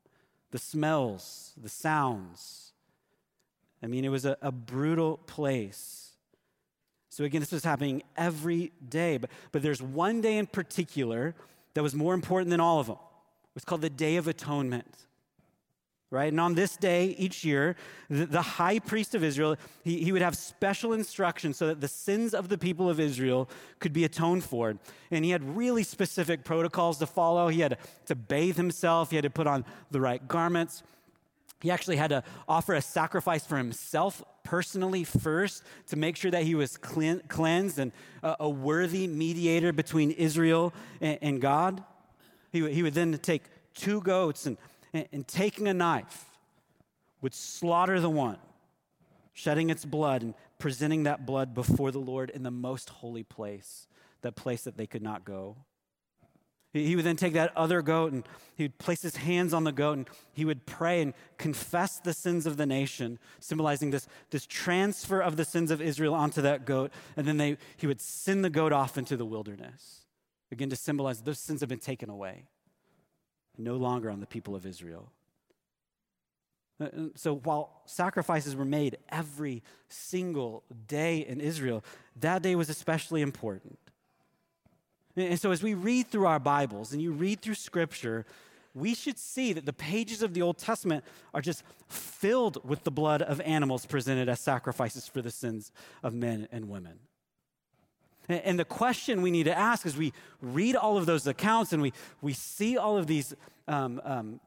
the 0.52 0.58
smells, 0.58 1.54
the 1.62 1.70
sounds. 1.70 2.72
I 3.84 3.88
mean, 3.88 4.06
it 4.06 4.10
was 4.10 4.26
a, 4.26 4.38
a 4.42 4.52
brutal 4.52 5.18
place. 5.28 6.12
So, 7.10 7.24
again, 7.24 7.40
this 7.40 7.52
was 7.52 7.64
happening 7.64 8.04
every 8.18 8.72
day. 8.88 9.18
But, 9.18 9.30
but 9.52 9.62
there's 9.62 9.82
one 9.82 10.22
day 10.22 10.38
in 10.38 10.48
particular 10.48 11.36
that 11.74 11.84
was 11.84 11.94
more 11.96 12.14
important 12.14 12.50
than 12.50 12.60
all 12.60 12.80
of 12.80 12.88
them. 12.88 12.98
It 12.98 13.56
was 13.56 13.66
called 13.66 13.82
the 13.82 13.90
Day 13.90 14.18
of 14.18 14.28
Atonement 14.28 15.06
right? 16.16 16.32
And 16.32 16.40
on 16.40 16.56
this 16.56 16.78
day 16.78 17.16
each 17.18 17.44
year, 17.44 17.76
the, 18.10 18.26
the 18.26 18.42
high 18.42 18.80
priest 18.80 19.14
of 19.14 19.24
Israel, 19.24 19.58
he, 19.84 20.02
he 20.02 20.12
would 20.14 20.22
have 20.22 20.36
special 20.36 20.94
instructions 20.94 21.58
so 21.58 21.68
that 21.68 21.82
the 21.82 21.88
sins 21.88 22.34
of 22.34 22.48
the 22.48 22.58
people 22.58 22.90
of 22.90 23.00
Israel 23.00 23.50
could 23.80 23.92
be 23.92 24.06
atoned 24.06 24.46
for. 24.46 24.74
And 25.12 25.26
he 25.26 25.32
had 25.32 25.58
really 25.58 25.84
specific 25.84 26.46
protocols 26.46 26.98
to 27.00 27.06
follow. 27.06 27.50
He 27.50 27.60
had 27.60 27.78
to 28.06 28.16
bathe 28.16 28.56
himself, 28.56 29.10
he 29.10 29.18
had 29.18 29.24
to 29.24 29.30
put 29.30 29.46
on 29.46 29.66
the 29.92 30.00
right 30.00 30.26
garments. 30.26 30.84
He 31.62 31.72
actually 31.72 31.98
had 31.98 32.10
to 32.10 32.24
offer 32.48 32.74
a 32.74 32.82
sacrifice 32.82 33.46
for 33.46 33.58
himself 33.58 34.24
personally 34.44 35.04
first 35.04 35.64
to 35.88 35.96
make 35.96 36.16
sure 36.16 36.32
that 36.32 36.44
he 36.44 36.56
was 36.56 36.78
cleansed 36.78 37.80
and 37.80 37.92
a, 38.22 38.48
worthy 38.48 39.08
mediator 39.08 39.74
between 39.74 40.12
Israel 40.12 40.74
and, 41.02 41.42
God. 41.42 41.84
He 42.52 42.84
would 42.84 42.94
then 42.94 43.18
take 43.18 43.44
two 43.74 44.00
goats 44.02 44.46
and 44.46 44.58
and, 44.96 45.28
taking 45.28 45.68
a 45.68 45.74
knife 45.74 46.26
would 47.22 47.34
slaughter 47.34 48.00
the 48.00 48.10
one, 48.10 48.38
shedding 49.34 49.70
its 49.70 49.84
blood 49.84 50.22
and 50.22 50.34
presenting 50.60 51.04
that 51.04 51.26
blood 51.26 51.54
before 51.54 51.92
the 51.92 52.00
Lord 52.00 52.30
in 52.30 52.44
the 52.44 52.52
most 52.52 52.90
holy 52.90 53.24
place, 53.24 53.88
that 54.22 54.36
place 54.36 54.64
that 54.64 54.78
they 54.78 54.88
could 54.88 55.02
not 55.02 55.26
go. 55.26 55.58
He 56.74 56.96
would 56.98 57.06
then 57.06 57.16
take 57.16 57.34
that 57.34 57.56
other 57.56 57.82
goat 57.82 58.12
and 58.12 58.28
he 58.56 58.64
would 58.64 58.78
place 58.78 59.02
his 59.02 59.16
hands 59.16 59.54
on 59.54 59.64
the 59.64 59.72
goat 59.72 59.98
and 59.98 60.10
he 60.34 60.44
would 60.44 60.66
pray 60.66 61.02
and 61.02 61.14
confess 61.38 62.00
the 62.00 62.14
sins 62.14 62.46
of 62.46 62.58
the 62.58 62.66
nation, 62.66 63.18
symbolizing 63.40 63.92
this, 63.92 64.10
this 64.30 64.46
transfer 64.46 65.22
of 65.22 65.38
the 65.38 65.46
sins 65.46 65.72
of 65.72 65.82
Israel 65.82 66.14
onto 66.14 66.42
that 66.42 66.66
goat. 66.66 66.92
And 67.16 67.26
then 67.26 67.38
they, 67.38 67.58
he 67.78 67.88
would 67.88 68.02
send 68.02 68.44
the 68.44 68.50
goat 68.50 68.74
off 68.74 68.98
into 68.98 69.16
the 69.16 69.26
wilderness, 69.26 70.02
again 70.52 70.70
to 70.70 70.76
symbolize 70.76 71.22
those 71.22 71.40
sins 71.40 71.62
have 71.62 71.70
been 71.70 71.80
taken 71.80 72.10
away 72.10 72.50
no 73.58 73.76
longer 73.76 74.10
on 74.10 74.20
the 74.20 74.26
people 74.26 74.56
of 74.56 74.66
Israel. 74.66 75.12
Uh, 76.80 76.88
so 77.16 77.36
while 77.36 77.82
sacrifices 77.86 78.56
were 78.56 78.66
made 78.66 78.98
every 79.10 79.64
single 79.88 80.64
day 80.88 81.20
in 81.20 81.40
Israel, 81.40 81.84
that 82.20 82.42
day 82.42 82.56
was 82.56 82.70
especially 82.70 83.22
important. 83.22 83.80
And 85.16 85.40
so 85.40 85.52
as 85.52 85.64
we 85.64 85.74
read 85.74 86.08
through 86.08 86.26
our 86.26 86.40
Bibles 86.40 86.92
and 86.92 87.02
you 87.02 87.14
read 87.14 87.42
through 87.42 87.56
Scripture, 87.56 88.26
we 88.74 88.94
should 88.94 89.18
see 89.18 89.54
that 89.54 89.66
the 89.66 89.74
pages 89.74 90.22
of 90.22 90.34
the 90.34 90.42
Old 90.42 90.58
Testament 90.58 91.06
are 91.34 91.42
just 91.42 91.64
filled 91.88 92.68
with 92.68 92.84
the 92.84 92.92
blood 92.92 93.22
of 93.22 93.40
animals 93.42 93.86
presented 93.86 94.28
as 94.28 94.42
sacrifices 94.42 95.08
for 95.08 95.22
the 95.22 95.32
sins 95.32 95.72
of 96.04 96.14
men 96.14 96.50
and 96.52 96.68
women. 96.68 97.00
And 98.28 98.60
the 98.60 98.66
question 98.66 99.22
we 99.22 99.32
need 99.32 99.44
to 99.44 99.58
ask 99.58 99.86
as 99.86 99.96
we 99.96 100.14
read 100.42 100.76
all 100.76 100.98
of 100.98 101.06
those 101.06 101.28
accounts 101.28 101.74
and 101.74 101.82
we, 101.82 101.94
we 102.22 102.34
see 102.34 102.78
all 102.78 102.98
of 102.98 103.08
these 103.08 103.36
um, 103.68 104.02
um, 104.04 104.40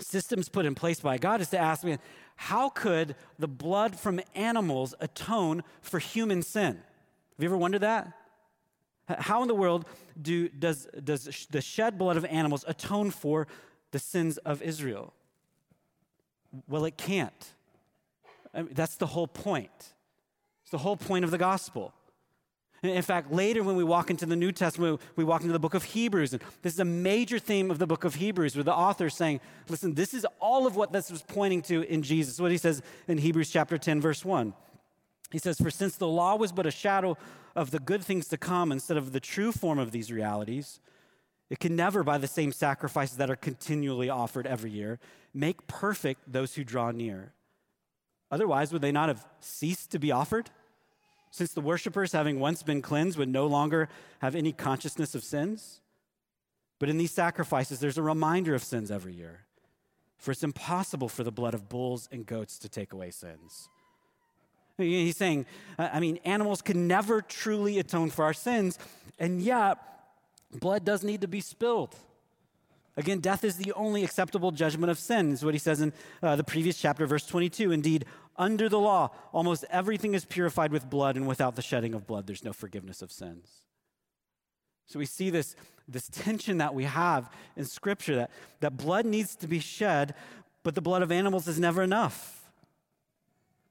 systems 0.00 0.48
put 0.48 0.66
in 0.66 0.74
place 0.74 1.00
by 1.00 1.18
God 1.18 1.40
is 1.40 1.48
to 1.50 1.58
ask 1.58 1.84
me, 1.84 1.98
how 2.36 2.68
could 2.68 3.14
the 3.38 3.48
blood 3.48 3.96
from 3.96 4.20
animals 4.34 4.94
atone 5.00 5.62
for 5.80 5.98
human 5.98 6.42
sin? 6.42 6.74
Have 6.74 7.38
you 7.38 7.46
ever 7.46 7.56
wondered 7.56 7.82
that? 7.82 8.12
How 9.08 9.42
in 9.42 9.48
the 9.48 9.54
world 9.54 9.86
do, 10.20 10.48
does, 10.48 10.88
does 11.02 11.46
the 11.50 11.60
shed 11.60 11.98
blood 11.98 12.16
of 12.16 12.24
animals 12.26 12.64
atone 12.66 13.10
for 13.10 13.46
the 13.90 13.98
sins 13.98 14.38
of 14.38 14.62
Israel? 14.62 15.12
Well, 16.68 16.84
it 16.84 16.96
can't. 16.96 17.52
I 18.54 18.62
mean, 18.62 18.74
that's 18.74 18.96
the 18.96 19.06
whole 19.06 19.26
point. 19.26 19.70
It's 20.62 20.70
the 20.70 20.78
whole 20.78 20.96
point 20.96 21.24
of 21.24 21.30
the 21.30 21.38
gospel. 21.38 21.94
In 22.82 23.02
fact, 23.02 23.30
later 23.30 23.62
when 23.62 23.76
we 23.76 23.84
walk 23.84 24.10
into 24.10 24.26
the 24.26 24.34
New 24.34 24.50
Testament, 24.50 25.00
we 25.14 25.22
walk 25.22 25.42
into 25.42 25.52
the 25.52 25.60
book 25.60 25.74
of 25.74 25.84
Hebrews. 25.84 26.32
And 26.32 26.42
this 26.62 26.72
is 26.72 26.80
a 26.80 26.84
major 26.84 27.38
theme 27.38 27.70
of 27.70 27.78
the 27.78 27.86
book 27.86 28.02
of 28.02 28.16
Hebrews, 28.16 28.56
where 28.56 28.64
the 28.64 28.74
author 28.74 29.06
is 29.06 29.14
saying, 29.14 29.40
listen, 29.68 29.94
this 29.94 30.12
is 30.12 30.26
all 30.40 30.66
of 30.66 30.74
what 30.74 30.92
this 30.92 31.08
was 31.08 31.22
pointing 31.22 31.62
to 31.62 31.82
in 31.82 32.02
Jesus. 32.02 32.40
What 32.40 32.50
he 32.50 32.58
says 32.58 32.82
in 33.06 33.18
Hebrews 33.18 33.50
chapter 33.50 33.78
10, 33.78 34.00
verse 34.00 34.24
1. 34.24 34.52
He 35.30 35.38
says, 35.38 35.58
For 35.58 35.70
since 35.70 35.94
the 35.94 36.08
law 36.08 36.34
was 36.34 36.50
but 36.50 36.66
a 36.66 36.72
shadow 36.72 37.16
of 37.54 37.70
the 37.70 37.78
good 37.78 38.02
things 38.02 38.26
to 38.28 38.36
come 38.36 38.72
instead 38.72 38.96
of 38.96 39.12
the 39.12 39.20
true 39.20 39.52
form 39.52 39.78
of 39.78 39.92
these 39.92 40.10
realities, 40.10 40.80
it 41.50 41.60
can 41.60 41.76
never, 41.76 42.02
by 42.02 42.18
the 42.18 42.26
same 42.26 42.50
sacrifices 42.50 43.16
that 43.18 43.30
are 43.30 43.36
continually 43.36 44.08
offered 44.08 44.46
every 44.46 44.70
year, 44.70 44.98
make 45.32 45.68
perfect 45.68 46.20
those 46.30 46.54
who 46.54 46.64
draw 46.64 46.90
near. 46.90 47.32
Otherwise, 48.30 48.72
would 48.72 48.82
they 48.82 48.90
not 48.90 49.08
have 49.08 49.24
ceased 49.38 49.90
to 49.92 49.98
be 49.98 50.10
offered? 50.10 50.50
Since 51.32 51.54
the 51.54 51.62
worshippers, 51.62 52.12
having 52.12 52.38
once 52.38 52.62
been 52.62 52.82
cleansed, 52.82 53.16
would 53.16 53.30
no 53.30 53.46
longer 53.46 53.88
have 54.20 54.36
any 54.36 54.52
consciousness 54.52 55.14
of 55.14 55.24
sins? 55.24 55.80
But 56.78 56.90
in 56.90 56.98
these 56.98 57.10
sacrifices, 57.10 57.80
there's 57.80 57.96
a 57.96 58.02
reminder 58.02 58.54
of 58.54 58.62
sins 58.62 58.90
every 58.90 59.14
year. 59.14 59.46
For 60.18 60.30
it's 60.30 60.44
impossible 60.44 61.08
for 61.08 61.24
the 61.24 61.32
blood 61.32 61.54
of 61.54 61.70
bulls 61.70 62.06
and 62.12 62.26
goats 62.26 62.58
to 62.58 62.68
take 62.68 62.92
away 62.92 63.10
sins. 63.10 63.70
He's 64.76 65.16
saying, 65.16 65.46
I 65.78 66.00
mean, 66.00 66.18
animals 66.24 66.60
can 66.60 66.86
never 66.86 67.22
truly 67.22 67.78
atone 67.78 68.10
for 68.10 68.26
our 68.26 68.34
sins, 68.34 68.78
and 69.18 69.40
yet 69.40 69.78
blood 70.52 70.84
does 70.84 71.02
need 71.02 71.22
to 71.22 71.28
be 71.28 71.40
spilled. 71.40 71.96
Again, 72.96 73.20
death 73.20 73.42
is 73.42 73.56
the 73.56 73.72
only 73.72 74.04
acceptable 74.04 74.50
judgment 74.50 74.90
of 74.90 74.98
sin, 74.98 75.32
is 75.32 75.44
what 75.44 75.54
he 75.54 75.58
says 75.58 75.80
in 75.80 75.92
uh, 76.22 76.36
the 76.36 76.44
previous 76.44 76.78
chapter, 76.78 77.06
verse 77.06 77.26
22. 77.26 77.72
Indeed, 77.72 78.04
under 78.36 78.68
the 78.68 78.78
law, 78.78 79.10
almost 79.32 79.64
everything 79.70 80.12
is 80.14 80.26
purified 80.26 80.72
with 80.72 80.90
blood, 80.90 81.16
and 81.16 81.26
without 81.26 81.56
the 81.56 81.62
shedding 81.62 81.94
of 81.94 82.06
blood, 82.06 82.26
there's 82.26 82.44
no 82.44 82.52
forgiveness 82.52 83.00
of 83.00 83.10
sins. 83.10 83.48
So 84.86 84.98
we 84.98 85.06
see 85.06 85.30
this, 85.30 85.56
this 85.88 86.08
tension 86.08 86.58
that 86.58 86.74
we 86.74 86.84
have 86.84 87.30
in 87.56 87.64
Scripture 87.64 88.16
that, 88.16 88.30
that 88.60 88.76
blood 88.76 89.06
needs 89.06 89.36
to 89.36 89.46
be 89.46 89.58
shed, 89.58 90.14
but 90.62 90.74
the 90.74 90.82
blood 90.82 91.00
of 91.00 91.10
animals 91.10 91.48
is 91.48 91.58
never 91.58 91.82
enough. 91.82 92.50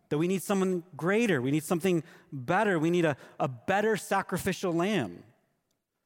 That 0.10 0.18
we 0.18 0.28
need 0.28 0.42
someone 0.42 0.84
greater, 0.98 1.42
we 1.42 1.52
need 1.52 1.64
something 1.64 2.04
better, 2.34 2.80
we 2.80 2.90
need 2.90 3.06
a, 3.06 3.16
a 3.40 3.48
better 3.48 3.98
sacrificial 3.98 4.74
lamb 4.74 5.24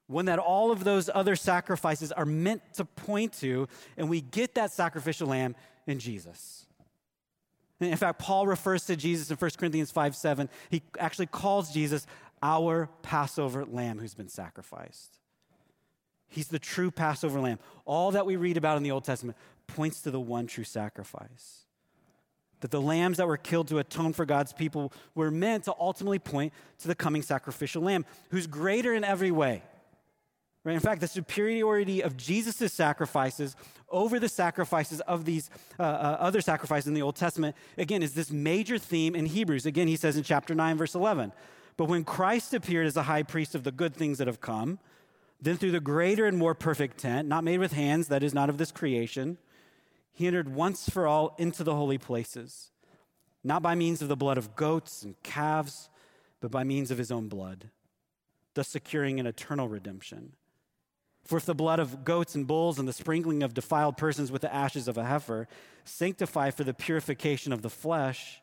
one 0.08 0.26
that 0.26 0.40
all 0.40 0.72
of 0.72 0.84
those 0.84 1.10
other 1.14 1.36
sacrifices 1.36 2.12
are 2.12 2.26
meant 2.26 2.62
to 2.74 2.86
point 2.86 3.34
to, 3.40 3.68
and 3.98 4.10
we 4.10 4.22
get 4.22 4.56
that 4.56 4.72
sacrificial 4.72 5.30
lamb 5.30 5.56
in 5.88 6.00
Jesus. 6.00 6.66
In 7.80 7.98
fact, 7.98 8.20
Paul 8.20 8.48
refers 8.48 8.86
to 8.86 8.96
Jesus 8.96 9.32
in 9.32 9.38
1 9.38 9.52
Corinthians 9.58 9.92
5 9.92 10.16
7. 10.16 10.50
He 10.70 10.82
actually 11.00 11.26
calls 11.26 11.74
Jesus 11.74 12.08
our 12.42 12.90
Passover 13.02 13.66
lamb 13.66 14.00
who's 14.00 14.14
been 14.14 14.30
sacrificed. 14.30 15.20
He's 16.28 16.48
the 16.48 16.60
true 16.60 16.92
Passover 16.92 17.40
lamb. 17.40 17.60
All 17.86 18.12
that 18.12 18.26
we 18.26 18.36
read 18.36 18.58
about 18.58 18.78
in 18.78 18.84
the 18.84 18.92
Old 18.92 19.04
Testament 19.04 19.38
points 19.68 20.02
to 20.02 20.12
the 20.12 20.20
one 20.20 20.48
true 20.48 20.64
sacrifice. 20.64 21.66
That 22.62 22.72
the 22.72 22.82
lambs 22.82 23.18
that 23.18 23.28
were 23.28 23.38
killed 23.38 23.68
to 23.70 23.80
atone 23.80 24.14
for 24.14 24.26
God's 24.26 24.54
people 24.54 24.94
were 25.14 25.30
meant 25.30 25.66
to 25.66 25.76
ultimately 25.78 26.20
point 26.20 26.54
to 26.80 26.88
the 26.88 26.96
coming 26.96 27.22
sacrificial 27.22 27.84
lamb, 27.84 28.06
who's 28.30 28.48
greater 28.48 28.94
in 28.94 29.04
every 29.04 29.32
way 29.32 29.62
Right? 30.66 30.74
In 30.74 30.80
fact, 30.80 31.00
the 31.00 31.08
superiority 31.08 32.02
of 32.02 32.18
Jesus' 32.18 32.74
sacrifices 32.74 33.56
over 33.88 34.20
the 34.20 34.28
sacrifices 34.28 35.00
of 35.02 35.24
these 35.24 35.52
uh, 35.80 35.84
uh, 35.84 36.18
other 36.20 36.42
sacrifices 36.42 36.88
in 36.88 36.96
the 36.96 37.04
Old 37.04 37.16
Testament, 37.16 37.56
again, 37.78 38.02
is 38.02 38.16
this 38.16 38.32
major 38.32 38.80
theme 38.80 39.16
in 39.16 39.28
Hebrews. 39.28 39.68
Again, 39.68 39.88
he 39.88 39.96
says 39.96 40.18
in 40.18 40.24
chapter 40.24 40.56
9, 40.56 40.76
verse 40.76 40.96
11, 40.96 41.32
But 41.78 41.86
when 41.86 42.04
Christ 42.04 42.52
appeared 42.56 42.88
as 42.88 42.98
a 42.98 43.04
high 43.04 43.22
priest 43.22 43.54
of 43.54 43.64
the 43.64 43.72
good 43.72 43.96
things 43.96 44.18
that 44.18 44.26
have 44.26 44.42
come, 44.42 44.80
then 45.40 45.56
through 45.56 45.72
the 45.72 45.80
greater 45.80 46.26
and 46.26 46.36
more 46.36 46.56
perfect 46.56 46.98
tent, 46.98 47.28
not 47.28 47.44
made 47.44 47.60
with 47.60 47.74
hands, 47.74 48.08
that 48.08 48.24
is 48.24 48.34
not 48.34 48.50
of 48.50 48.58
this 48.58 48.72
creation, 48.72 49.38
he 50.12 50.26
entered 50.26 50.50
once 50.56 50.90
for 50.90 51.06
all 51.06 51.36
into 51.38 51.64
the 51.64 51.76
holy 51.76 52.00
places, 52.00 52.72
not 53.44 53.62
by 53.62 53.76
means 53.76 54.02
of 54.02 54.08
the 54.08 54.16
blood 54.16 54.40
of 54.40 54.56
goats 54.56 55.04
and 55.04 55.22
calves, 55.22 55.90
but 56.40 56.50
by 56.50 56.64
means 56.64 56.90
of 56.90 56.98
his 56.98 57.12
own 57.12 57.28
blood, 57.28 57.70
thus 58.56 58.68
securing 58.68 59.20
an 59.20 59.28
eternal 59.28 59.68
redemption. 59.68 60.34
For 61.26 61.38
if 61.38 61.46
the 61.46 61.56
blood 61.56 61.80
of 61.80 62.06
goats 62.06 62.36
and 62.36 62.46
bulls 62.46 62.78
and 62.78 62.88
the 62.88 62.94
sprinkling 62.94 63.42
of 63.42 63.56
defiled 63.56 63.98
persons 63.98 64.32
with 64.32 64.44
the 64.44 64.54
ashes 64.54 64.88
of 64.88 64.98
a 64.98 65.04
heifer 65.04 65.48
sanctify 65.84 66.52
for 66.52 66.64
the 66.64 66.74
purification 66.74 67.52
of 67.52 67.64
the 67.64 67.70
flesh, 67.70 68.42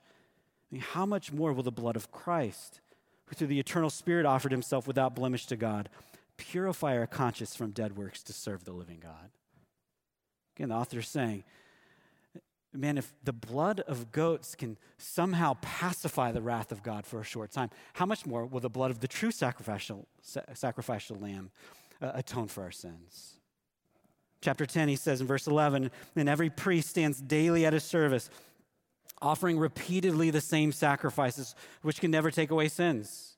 I 0.71 0.75
mean, 0.75 0.83
how 0.83 1.07
much 1.07 1.33
more 1.33 1.53
will 1.53 1.63
the 1.63 1.71
blood 1.71 1.95
of 1.95 2.11
Christ, 2.11 2.81
who 3.27 3.37
through 3.37 3.47
the 3.47 3.61
eternal 3.61 3.89
Spirit 3.89 4.27
offered 4.27 4.51
himself 4.51 4.89
without 4.89 5.15
blemish 5.15 5.47
to 5.47 5.57
God, 5.57 5.89
purify 6.37 6.99
our 6.99 7.07
conscience 7.07 7.55
from 7.55 7.71
dead 7.71 7.97
works 7.97 8.21
to 8.25 8.33
serve 8.33 8.65
the 8.65 8.73
living 8.73 8.99
God? 9.01 9.31
Again, 10.57 10.71
the 10.71 10.75
author 10.75 10.99
is 10.99 11.09
saying, 11.09 11.45
man, 12.73 12.99
if 12.99 13.15
the 13.23 13.33
blood 13.33 13.81
of 13.81 14.11
goats 14.11 14.57
can 14.57 14.77
somehow 14.99 15.57
pacify 15.61 16.33
the 16.33 16.43
wrath 16.43 16.73
of 16.73 16.83
God 16.83 17.07
for 17.07 17.21
a 17.21 17.25
short 17.25 17.53
time, 17.53 17.71
how 17.93 18.07
much 18.07 18.27
more 18.27 18.45
will 18.45 18.61
the 18.61 18.69
blood 18.69 18.91
of 18.91 18.99
the 18.99 19.09
true 19.09 19.31
sacrificial, 19.31 20.09
sacrificial 20.55 21.17
lamb 21.17 21.53
uh, 22.03 22.13
atone 22.15 22.49
for 22.49 22.63
our 22.63 22.71
sins. 22.71 23.35
Chapter 24.41 24.67
10, 24.67 24.89
he 24.89 24.97
says 24.97 25.21
in 25.21 25.27
verse 25.27 25.47
11, 25.47 25.91
and 26.17 26.29
every 26.29 26.51
priest 26.51 26.89
stands 26.89 27.21
daily 27.21 27.65
at 27.65 27.73
his 27.73 27.85
service, 27.85 28.29
offering 29.21 29.57
repeatedly 29.57 30.31
the 30.31 30.41
same 30.41 30.73
sacrifices, 30.73 31.55
which 31.83 32.01
can 32.01 32.11
never 32.11 32.31
take 32.31 32.51
away 32.51 32.69
sins. 32.69 33.37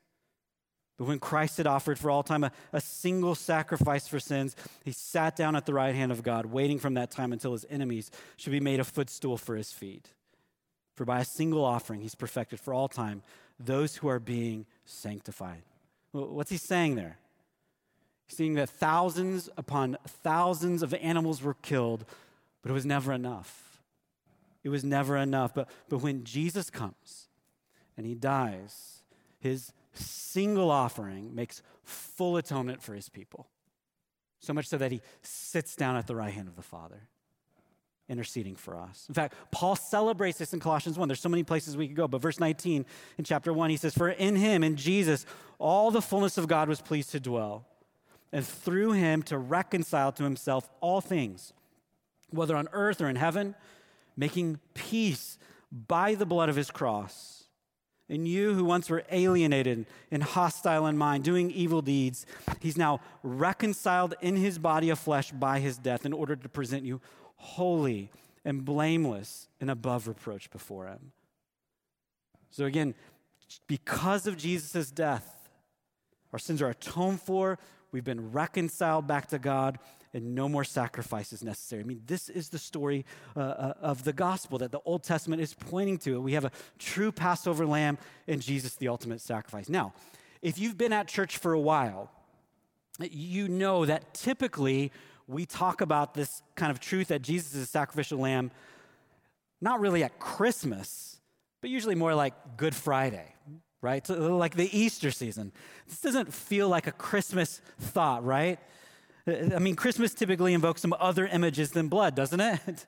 But 0.96 1.08
when 1.08 1.18
Christ 1.18 1.58
had 1.58 1.66
offered 1.66 1.98
for 1.98 2.10
all 2.10 2.22
time 2.22 2.44
a, 2.44 2.52
a, 2.72 2.80
single 2.80 3.34
sacrifice 3.34 4.06
for 4.06 4.20
sins, 4.20 4.54
he 4.84 4.92
sat 4.92 5.36
down 5.36 5.56
at 5.56 5.66
the 5.66 5.74
right 5.74 5.94
hand 5.94 6.12
of 6.12 6.22
God, 6.22 6.46
waiting 6.46 6.78
from 6.78 6.94
that 6.94 7.10
time 7.10 7.32
until 7.32 7.52
his 7.52 7.66
enemies 7.68 8.10
should 8.36 8.52
be 8.52 8.60
made 8.60 8.80
a 8.80 8.84
footstool 8.84 9.36
for 9.36 9.56
his 9.56 9.72
feet. 9.72 10.10
For 10.94 11.04
by 11.04 11.20
a 11.20 11.24
single 11.24 11.64
offering, 11.64 12.00
he's 12.00 12.14
perfected 12.14 12.60
for 12.60 12.72
all 12.72 12.88
time 12.88 13.22
those 13.58 13.96
who 13.96 14.08
are 14.08 14.20
being 14.20 14.66
sanctified. 14.84 15.62
What's 16.12 16.50
he 16.50 16.56
saying 16.56 16.94
there? 16.94 17.18
Saying 18.28 18.54
that 18.54 18.70
thousands 18.70 19.50
upon 19.56 19.98
thousands 20.06 20.82
of 20.82 20.94
animals 20.94 21.42
were 21.42 21.54
killed, 21.54 22.04
but 22.62 22.70
it 22.70 22.74
was 22.74 22.86
never 22.86 23.12
enough. 23.12 23.80
It 24.62 24.70
was 24.70 24.82
never 24.82 25.16
enough. 25.16 25.54
But, 25.54 25.68
but 25.88 25.98
when 25.98 26.24
Jesus 26.24 26.70
comes 26.70 27.28
and 27.96 28.06
he 28.06 28.14
dies, 28.14 29.02
his 29.38 29.72
single 29.92 30.70
offering 30.70 31.34
makes 31.34 31.62
full 31.82 32.36
atonement 32.38 32.82
for 32.82 32.94
his 32.94 33.08
people. 33.08 33.46
So 34.40 34.52
much 34.52 34.68
so 34.68 34.78
that 34.78 34.90
he 34.90 35.00
sits 35.22 35.76
down 35.76 35.96
at 35.96 36.06
the 36.06 36.16
right 36.16 36.32
hand 36.32 36.48
of 36.48 36.56
the 36.56 36.62
Father, 36.62 37.08
interceding 38.08 38.56
for 38.56 38.76
us. 38.76 39.04
In 39.08 39.14
fact, 39.14 39.34
Paul 39.50 39.76
celebrates 39.76 40.38
this 40.38 40.52
in 40.52 40.60
Colossians 40.60 40.98
1. 40.98 41.08
There's 41.08 41.20
so 41.20 41.28
many 41.28 41.44
places 41.44 41.76
we 41.76 41.86
could 41.86 41.96
go, 41.96 42.08
but 42.08 42.20
verse 42.20 42.40
19 42.40 42.84
in 43.16 43.24
chapter 43.24 43.52
1, 43.52 43.70
he 43.70 43.76
says, 43.76 43.94
For 43.94 44.08
in 44.08 44.36
him, 44.36 44.62
in 44.62 44.76
Jesus, 44.76 45.24
all 45.58 45.90
the 45.90 46.02
fullness 46.02 46.36
of 46.36 46.48
God 46.48 46.68
was 46.68 46.80
pleased 46.80 47.10
to 47.12 47.20
dwell, 47.20 47.66
and 48.32 48.46
through 48.46 48.92
him 48.92 49.22
to 49.24 49.38
reconcile 49.38 50.12
to 50.12 50.24
himself 50.24 50.68
all 50.80 51.00
things, 51.00 51.52
whether 52.30 52.56
on 52.56 52.68
earth 52.72 53.00
or 53.00 53.08
in 53.08 53.16
heaven, 53.16 53.54
making 54.16 54.58
peace 54.74 55.38
by 55.70 56.14
the 56.14 56.26
blood 56.26 56.48
of 56.48 56.56
his 56.56 56.70
cross 56.70 57.44
and 58.08 58.28
you 58.28 58.54
who 58.54 58.64
once 58.64 58.90
were 58.90 59.04
alienated 59.10 59.86
and 60.10 60.22
hostile 60.22 60.86
in 60.86 60.96
mind, 60.96 61.24
doing 61.24 61.50
evil 61.50 61.80
deeds, 61.80 62.26
he's 62.60 62.76
now 62.76 63.00
reconciled 63.22 64.14
in 64.20 64.36
his 64.36 64.58
body 64.58 64.90
of 64.90 64.98
flesh 64.98 65.32
by 65.32 65.58
his 65.60 65.78
death 65.78 66.04
in 66.04 66.12
order 66.12 66.36
to 66.36 66.48
present 66.48 66.84
you 66.84 67.00
holy 67.36 68.10
and 68.44 68.64
blameless 68.64 69.48
and 69.60 69.70
above 69.70 70.06
reproach 70.06 70.50
before 70.50 70.86
him. 70.86 71.12
So, 72.50 72.66
again, 72.66 72.94
because 73.66 74.26
of 74.26 74.36
Jesus' 74.36 74.90
death, 74.90 75.48
our 76.32 76.38
sins 76.38 76.60
are 76.60 76.68
atoned 76.68 77.22
for, 77.22 77.58
we've 77.94 78.02
been 78.02 78.32
reconciled 78.32 79.06
back 79.06 79.28
to 79.28 79.38
God, 79.38 79.78
and 80.12 80.34
no 80.34 80.48
more 80.48 80.64
sacrifice 80.64 81.32
is 81.32 81.44
necessary. 81.44 81.80
I 81.80 81.84
mean, 81.84 82.02
this 82.06 82.28
is 82.28 82.48
the 82.48 82.58
story 82.58 83.06
uh, 83.36 83.40
uh, 83.40 83.74
of 83.80 84.02
the 84.02 84.12
gospel 84.12 84.58
that 84.58 84.72
the 84.72 84.80
Old 84.84 85.04
Testament 85.04 85.40
is 85.40 85.54
pointing 85.54 85.98
to. 85.98 86.20
We 86.20 86.32
have 86.32 86.44
a 86.44 86.50
true 86.80 87.12
Passover 87.12 87.64
lamb 87.64 87.98
in 88.26 88.40
Jesus, 88.40 88.74
the 88.74 88.88
ultimate 88.88 89.20
sacrifice. 89.20 89.68
Now, 89.68 89.94
if 90.42 90.58
you've 90.58 90.76
been 90.76 90.92
at 90.92 91.06
church 91.06 91.36
for 91.36 91.52
a 91.52 91.60
while, 91.60 92.10
you 92.98 93.46
know 93.46 93.86
that 93.86 94.12
typically 94.12 94.90
we 95.28 95.46
talk 95.46 95.80
about 95.80 96.14
this 96.14 96.42
kind 96.56 96.72
of 96.72 96.80
truth 96.80 97.08
that 97.08 97.22
Jesus 97.22 97.54
is 97.54 97.62
a 97.62 97.66
sacrificial 97.66 98.18
lamb, 98.18 98.50
not 99.60 99.78
really 99.78 100.02
at 100.02 100.18
Christmas, 100.18 101.20
but 101.60 101.70
usually 101.70 101.94
more 101.94 102.16
like 102.16 102.56
Good 102.56 102.74
Friday, 102.74 103.34
right? 103.84 104.04
So 104.04 104.36
like 104.36 104.56
the 104.56 104.76
Easter 104.76 105.10
season. 105.10 105.52
This 105.86 106.00
doesn't 106.00 106.32
feel 106.32 106.68
like 106.68 106.86
a 106.86 106.92
Christmas 106.92 107.60
thought, 107.78 108.24
right? 108.24 108.58
I 109.26 109.58
mean, 109.58 109.76
Christmas 109.76 110.12
typically 110.14 110.54
invokes 110.54 110.80
some 110.80 110.94
other 110.98 111.26
images 111.26 111.70
than 111.70 111.88
blood, 111.88 112.14
doesn't 112.14 112.40
it? 112.40 112.86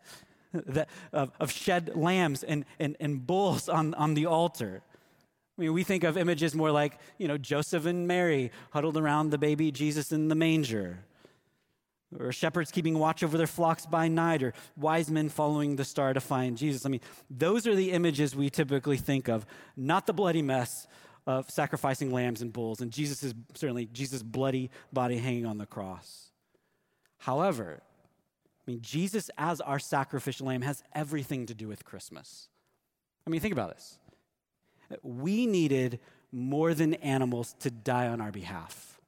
that, 0.52 0.88
of, 1.12 1.30
of, 1.38 1.50
shed 1.50 1.92
lambs 1.94 2.42
and, 2.42 2.64
and, 2.78 2.96
and 2.98 3.26
bulls 3.26 3.68
on, 3.68 3.94
on 3.94 4.14
the 4.14 4.26
altar. 4.26 4.82
I 5.59 5.62
mean, 5.62 5.72
we 5.72 5.85
think 5.85 6.02
of 6.04 6.16
images 6.16 6.54
more 6.54 6.70
like, 6.70 6.98
you 7.18 7.28
know, 7.28 7.38
Joseph 7.38 7.87
and 7.87 8.06
Mary 8.09 8.50
huddled 8.70 8.96
around 8.96 9.30
the 9.30 9.38
baby 9.38 9.70
Jesus 9.70 10.12
in 10.12 10.28
the 10.28 10.35
manger, 10.35 11.00
or 12.18 12.33
shepherds 12.33 12.70
keeping 12.70 12.98
watch 12.98 13.22
over 13.22 13.37
their 13.37 13.46
flocks 13.46 13.87
by 13.87 14.09
night, 14.09 14.42
or 14.42 14.52
wise 14.76 15.11
men 15.11 15.29
following 15.29 15.76
the 15.76 15.85
star 15.85 16.12
to 16.12 16.20
find 16.20 16.57
Jesus. 16.57 16.87
I 16.87 16.88
mean, 16.88 17.00
those 17.31 17.66
are 17.66 17.74
the 17.74 17.92
images 17.92 18.35
we 18.35 18.50
typically 18.50 18.96
think 18.96 19.29
of, 19.29 19.46
not 19.76 20.07
the 20.07 20.12
bloody 20.12 20.42
mess 20.42 20.87
of 21.26 21.50
sacrificing 21.50 22.12
lambs 22.12 22.40
and 22.40 22.52
bulls, 22.52 22.81
and 22.81 22.90
Jesus 22.90 23.22
is 23.22 23.35
certainly 23.55 23.87
Jesus' 23.87 24.22
bloody 24.22 24.70
body 24.92 25.18
hanging 25.18 25.46
on 25.46 25.59
the 25.59 25.66
cross. 25.66 26.31
However, 27.18 27.83
I 28.66 28.70
mean, 28.70 28.81
Jesus 28.81 29.31
as 29.37 29.61
our 29.61 29.79
sacrificial 29.79 30.46
lamb 30.46 30.62
has 30.62 30.83
everything 30.94 31.46
to 31.46 31.55
do 31.55 31.68
with 31.68 31.85
Christmas. 31.85 32.48
I 33.26 33.31
mean, 33.31 33.40
think 33.40 33.52
about 33.52 33.74
this. 33.74 33.98
We 35.02 35.46
needed 35.46 35.98
more 36.31 36.74
than 36.74 36.94
animals 36.94 37.55
to 37.61 37.70
die 37.70 38.07
on 38.07 38.20
our 38.20 38.31
behalf. 38.31 39.00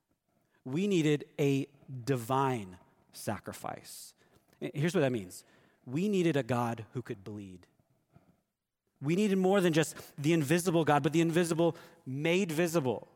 We 0.64 0.86
needed 0.86 1.24
a 1.38 1.68
divine 2.04 2.78
sacrifice. 3.18 4.14
Here's 4.60 4.94
what 4.94 5.00
that 5.00 5.12
means 5.12 5.44
we 5.86 6.08
needed 6.08 6.36
a 6.36 6.42
God 6.42 6.84
who 6.92 7.02
could 7.02 7.24
bleed. 7.24 7.66
We 9.00 9.14
needed 9.14 9.38
more 9.38 9.60
than 9.60 9.72
just 9.72 9.94
the 10.18 10.32
invisible 10.32 10.84
God, 10.84 11.02
but 11.02 11.12
the 11.12 11.20
invisible 11.20 11.76
made 12.04 12.50
visible 12.50 13.08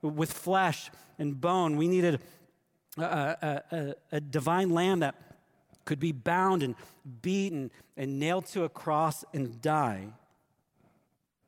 with 0.00 0.32
flesh 0.32 0.90
and 1.18 1.38
bone. 1.40 1.76
We 1.76 1.88
needed 1.88 2.20
a, 2.98 3.62
a, 3.70 3.94
a, 4.12 4.20
divine 4.20 4.70
lamb 4.70 5.00
that 5.00 5.14
could 5.84 6.00
be 6.00 6.12
bound 6.12 6.62
and 6.62 6.74
beaten 7.22 7.70
and 7.96 8.18
nailed 8.18 8.46
to 8.46 8.64
a 8.64 8.68
cross 8.68 9.24
and 9.34 9.60
die. 9.60 10.06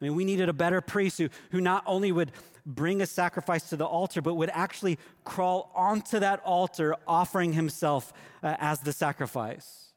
I 0.00 0.04
mean, 0.04 0.14
we 0.14 0.24
needed 0.24 0.48
a 0.48 0.52
better 0.52 0.80
priest 0.80 1.18
who, 1.18 1.30
who 1.50 1.60
not 1.60 1.82
only 1.86 2.12
would 2.12 2.32
bring 2.66 3.00
a 3.00 3.06
sacrifice 3.06 3.68
to 3.70 3.76
the 3.76 3.86
altar, 3.86 4.20
but 4.20 4.34
would 4.34 4.50
actually 4.52 4.98
crawl 5.24 5.70
onto 5.74 6.18
that 6.18 6.40
altar, 6.44 6.96
offering 7.06 7.52
himself 7.52 8.12
uh, 8.42 8.56
as 8.58 8.80
the 8.80 8.92
sacrifice. 8.92 9.92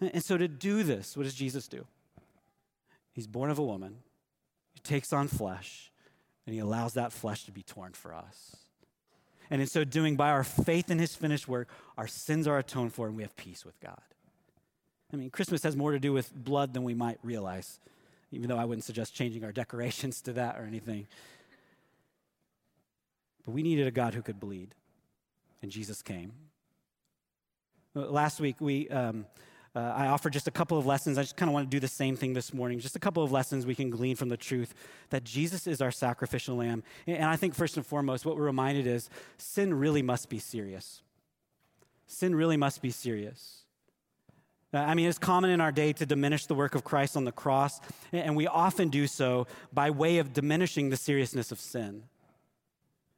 And, 0.00 0.10
and 0.14 0.22
so, 0.22 0.36
to 0.36 0.48
do 0.48 0.82
this, 0.82 1.16
what 1.16 1.22
does 1.22 1.34
Jesus 1.34 1.68
do? 1.68 1.86
He's 3.12 3.28
born 3.28 3.50
of 3.50 3.58
a 3.58 3.64
woman, 3.64 3.98
he 4.72 4.80
takes 4.80 5.12
on 5.12 5.28
flesh, 5.28 5.92
and 6.46 6.54
he 6.54 6.60
allows 6.60 6.94
that 6.94 7.12
flesh 7.12 7.44
to 7.44 7.52
be 7.52 7.62
torn 7.62 7.92
for 7.92 8.12
us. 8.12 8.56
And 9.50 9.60
in 9.60 9.66
so 9.66 9.84
doing, 9.84 10.16
by 10.16 10.30
our 10.30 10.44
faith 10.44 10.90
in 10.90 10.98
his 10.98 11.14
finished 11.14 11.46
work, 11.46 11.68
our 11.96 12.08
sins 12.08 12.48
are 12.48 12.58
atoned 12.58 12.92
for 12.92 13.06
and 13.06 13.16
we 13.16 13.22
have 13.22 13.36
peace 13.36 13.64
with 13.64 13.78
God. 13.78 14.00
I 15.12 15.16
mean, 15.16 15.30
Christmas 15.30 15.62
has 15.62 15.76
more 15.76 15.92
to 15.92 16.00
do 16.00 16.12
with 16.12 16.34
blood 16.34 16.72
than 16.74 16.82
we 16.82 16.94
might 16.94 17.18
realize, 17.22 17.78
even 18.32 18.48
though 18.48 18.56
I 18.56 18.64
wouldn't 18.64 18.84
suggest 18.84 19.14
changing 19.14 19.44
our 19.44 19.52
decorations 19.52 20.20
to 20.22 20.32
that 20.32 20.58
or 20.58 20.64
anything. 20.64 21.06
But 23.44 23.52
we 23.52 23.62
needed 23.62 23.86
a 23.86 23.90
God 23.90 24.14
who 24.14 24.22
could 24.22 24.40
bleed, 24.40 24.74
and 25.62 25.70
Jesus 25.70 26.02
came. 26.02 26.32
Last 27.94 28.40
week, 28.40 28.56
we. 28.60 28.88
Um, 28.88 29.26
uh, 29.76 29.92
I 29.96 30.06
offered 30.06 30.32
just 30.32 30.46
a 30.46 30.52
couple 30.52 30.78
of 30.78 30.86
lessons. 30.86 31.18
I 31.18 31.22
just 31.22 31.36
kind 31.36 31.48
of 31.48 31.52
want 31.52 31.68
to 31.68 31.76
do 31.76 31.80
the 31.80 31.88
same 31.88 32.14
thing 32.14 32.32
this 32.32 32.54
morning. 32.54 32.78
Just 32.78 32.94
a 32.94 33.00
couple 33.00 33.24
of 33.24 33.32
lessons 33.32 33.66
we 33.66 33.74
can 33.74 33.90
glean 33.90 34.14
from 34.14 34.28
the 34.28 34.36
truth 34.36 34.72
that 35.10 35.24
Jesus 35.24 35.66
is 35.66 35.82
our 35.82 35.90
sacrificial 35.90 36.54
lamb. 36.54 36.84
And 37.08 37.24
I 37.24 37.34
think, 37.34 37.56
first 37.56 37.76
and 37.76 37.84
foremost, 37.84 38.24
what 38.24 38.36
we're 38.36 38.44
reminded 38.44 38.86
is 38.86 39.10
sin 39.36 39.74
really 39.74 40.00
must 40.00 40.28
be 40.28 40.38
serious. 40.38 41.02
Sin 42.06 42.36
really 42.36 42.56
must 42.56 42.82
be 42.82 42.90
serious. 42.90 43.64
Uh, 44.72 44.78
I 44.78 44.94
mean, 44.94 45.08
it's 45.08 45.18
common 45.18 45.50
in 45.50 45.60
our 45.60 45.72
day 45.72 45.92
to 45.94 46.06
diminish 46.06 46.46
the 46.46 46.54
work 46.54 46.76
of 46.76 46.84
Christ 46.84 47.16
on 47.16 47.24
the 47.24 47.32
cross, 47.32 47.80
and 48.12 48.36
we 48.36 48.46
often 48.46 48.90
do 48.90 49.08
so 49.08 49.48
by 49.72 49.90
way 49.90 50.18
of 50.18 50.32
diminishing 50.32 50.90
the 50.90 50.96
seriousness 50.96 51.50
of 51.50 51.58
sin. 51.58 52.04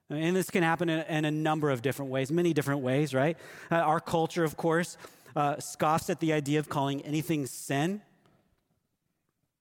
And 0.09 0.37
this 0.37 0.51
can 0.51 0.63
happen 0.63 0.89
in, 0.89 1.25
a 1.25 1.31
number 1.31 1.71
of 1.71 1.83
different 1.83 2.13
ways, 2.13 2.31
many 2.31 2.53
different 2.53 2.83
ways, 2.83 3.13
right? 3.13 3.37
Uh, 3.71 3.77
our 3.77 3.99
culture, 3.99 4.45
of 4.45 4.57
course, 4.57 4.97
uh, 5.35 5.59
scoffs 5.59 6.09
at 6.11 6.21
the 6.21 6.33
idea 6.33 6.61
of 6.61 6.69
calling 6.69 7.03
anything 7.03 7.47
sin. 7.47 8.01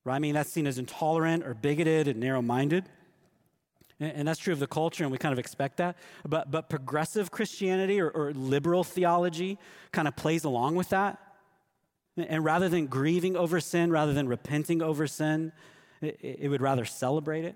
Right? 0.03 0.15
I 0.15 0.19
mean, 0.19 0.35
that's 0.35 0.51
seen 0.51 0.67
as 0.67 0.77
intolerant 0.77 1.43
or 1.43 1.55
bigoted 1.55 2.07
and 2.07 2.19
narrow 2.19 2.43
minded. 2.43 2.85
And, 3.99 4.27
that's 4.27 4.39
true 4.39 4.51
of 4.51 4.59
the 4.59 4.67
culture, 4.67 5.05
and 5.05 5.11
we 5.11 5.17
kind 5.17 5.31
of 5.31 5.39
expect 5.39 5.77
that. 5.77 5.95
But, 6.27 6.51
but 6.51 6.69
progressive 6.69 7.31
Christianity 7.31 8.01
or, 8.01 8.09
or 8.09 8.33
liberal 8.33 8.83
theology 8.83 9.57
kind 9.93 10.05
of 10.05 10.17
plays 10.17 10.43
along 10.43 10.75
with 10.75 10.89
that. 10.89 11.17
And 12.17 12.43
rather 12.43 12.67
than 12.67 12.87
grieving 12.87 13.37
over 13.37 13.61
sin, 13.61 13.91
rather 13.91 14.13
than 14.13 14.27
repenting 14.27 14.81
over 14.81 15.07
sin, 15.07 15.53
it, 16.01 16.19
it 16.21 16.49
would 16.49 16.61
rather 16.61 16.83
celebrate 16.83 17.45
it. 17.45 17.55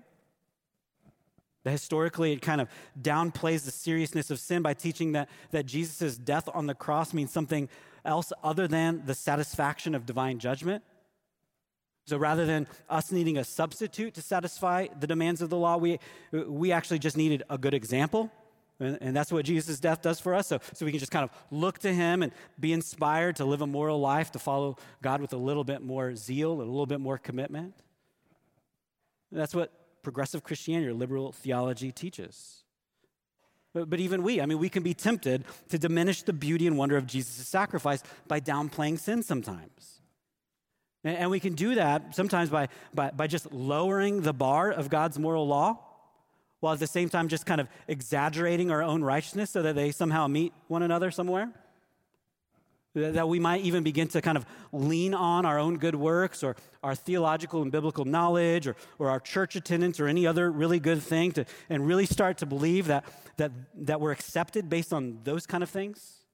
Historically, 1.64 2.32
it 2.32 2.40
kind 2.40 2.60
of 2.60 2.68
downplays 3.00 3.64
the 3.64 3.70
seriousness 3.70 4.30
of 4.30 4.38
sin 4.38 4.62
by 4.62 4.74
teaching 4.74 5.12
that, 5.12 5.28
that 5.50 5.66
Jesus' 5.66 6.16
death 6.16 6.48
on 6.54 6.66
the 6.66 6.74
cross 6.74 7.12
means 7.12 7.30
something 7.32 7.68
else 8.04 8.32
other 8.42 8.66
than 8.66 9.02
the 9.04 9.14
satisfaction 9.14 9.94
of 9.94 10.06
divine 10.06 10.38
judgment. 10.38 10.82
So 12.06 12.16
rather 12.16 12.46
than 12.46 12.66
us 12.88 13.12
needing 13.12 13.36
a 13.36 13.44
substitute 13.44 14.14
to 14.14 14.22
satisfy 14.22 14.88
the 14.98 15.06
demands 15.06 15.42
of 15.42 15.50
the 15.50 15.56
law, 15.56 15.76
we, 15.76 15.98
we 16.32 16.72
actually 16.72 16.98
just 16.98 17.16
needed 17.16 17.42
a 17.50 17.58
good 17.58 17.74
example 17.74 18.32
And, 18.80 18.98
and 19.00 19.16
that's 19.16 19.30
what 19.30 19.44
Jesus' 19.44 19.78
death 19.78 20.02
does 20.02 20.18
for 20.18 20.34
us. 20.34 20.46
So, 20.46 20.58
so 20.72 20.84
we 20.84 20.90
can 20.90 20.98
just 20.98 21.12
kind 21.12 21.24
of 21.24 21.30
look 21.50 21.78
to 21.80 21.92
him 21.92 22.22
and 22.22 22.32
be 22.58 22.72
inspired 22.72 23.36
to 23.36 23.44
live 23.44 23.60
a 23.60 23.66
moral 23.66 24.00
life, 24.00 24.32
to 24.32 24.38
follow 24.38 24.76
God 25.02 25.20
with 25.20 25.32
a 25.32 25.36
little 25.36 25.64
bit 25.64 25.82
more 25.82 26.16
zeal, 26.16 26.52
a 26.52 26.64
little 26.64 26.86
bit 26.86 27.00
more 27.00 27.18
commitment. 27.18 27.74
That's 29.30 29.54
what 29.54 29.72
progressive 30.02 30.42
Christianity 30.42 30.88
or 30.88 30.94
liberal 30.94 31.32
theology 31.32 31.92
teaches. 31.92 32.64
But, 33.72 33.88
but 33.88 34.00
even 34.00 34.22
we, 34.22 34.40
I 34.40 34.46
mean, 34.46 34.58
we 34.58 34.68
can 34.68 34.82
be 34.82 34.94
tempted 34.94 35.44
to 35.68 35.78
diminish 35.78 36.22
the 36.22 36.32
beauty 36.32 36.66
and 36.66 36.76
wonder 36.76 36.96
of 36.96 37.06
Jesus' 37.06 37.46
sacrifice 37.46 38.02
by 38.26 38.40
downplaying 38.40 38.98
sin 38.98 39.22
sometimes. 39.22 40.00
And, 41.04 41.16
and 41.16 41.30
we 41.30 41.40
can 41.40 41.54
do 41.54 41.76
that 41.76 42.14
sometimes 42.14 42.50
by, 42.50 42.68
by, 42.92 43.10
by 43.10 43.26
just 43.26 43.52
lowering 43.52 44.22
the 44.22 44.32
bar 44.32 44.70
of 44.70 44.90
God's 44.90 45.18
moral 45.18 45.46
law, 45.46 45.78
while 46.58 46.74
at 46.74 46.80
the 46.80 46.86
same 46.86 47.08
time 47.08 47.28
just 47.28 47.46
kind 47.46 47.60
of 47.60 47.68
exaggerating 47.88 48.70
our 48.70 48.82
own 48.82 49.02
righteousness 49.02 49.50
so 49.50 49.62
that 49.62 49.74
they 49.74 49.92
somehow 49.92 50.26
meet 50.26 50.52
one 50.68 50.82
another 50.82 51.10
somewhere. 51.10 51.50
That 52.94 53.28
we 53.28 53.38
might 53.38 53.60
even 53.60 53.84
begin 53.84 54.08
to 54.08 54.20
kind 54.20 54.36
of 54.36 54.44
lean 54.72 55.14
on 55.14 55.46
our 55.46 55.60
own 55.60 55.78
good 55.78 55.94
works 55.94 56.42
or 56.42 56.56
our 56.82 56.96
theological 56.96 57.62
and 57.62 57.70
biblical 57.70 58.04
knowledge 58.04 58.66
or, 58.66 58.74
or 58.98 59.10
our 59.10 59.20
church 59.20 59.54
attendance 59.54 60.00
or 60.00 60.08
any 60.08 60.26
other 60.26 60.50
really 60.50 60.80
good 60.80 61.00
thing 61.00 61.30
to, 61.32 61.44
and 61.68 61.86
really 61.86 62.04
start 62.04 62.38
to 62.38 62.46
believe 62.46 62.88
that, 62.88 63.04
that, 63.36 63.52
that 63.76 64.00
we're 64.00 64.10
accepted 64.10 64.68
based 64.68 64.92
on 64.92 65.20
those 65.22 65.46
kind 65.46 65.62
of 65.62 65.70
things. 65.70 66.24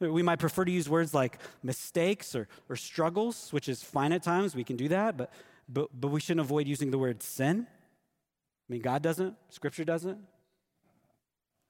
We 0.00 0.22
might 0.22 0.40
prefer 0.40 0.64
to 0.64 0.72
use 0.72 0.88
words 0.88 1.14
like 1.14 1.38
mistakes 1.62 2.34
or, 2.34 2.48
or 2.68 2.74
struggles, 2.74 3.52
which 3.52 3.68
is 3.68 3.82
fine 3.82 4.12
at 4.12 4.24
times. 4.24 4.56
We 4.56 4.64
can 4.64 4.76
do 4.76 4.88
that, 4.88 5.16
but, 5.16 5.32
but, 5.68 5.88
but 5.92 6.08
we 6.08 6.18
shouldn't 6.18 6.44
avoid 6.44 6.66
using 6.66 6.90
the 6.90 6.98
word 6.98 7.22
sin. 7.22 7.66
I 7.68 8.72
mean, 8.72 8.82
God 8.82 9.02
doesn't, 9.02 9.34
Scripture 9.50 9.84
doesn't. 9.84 10.18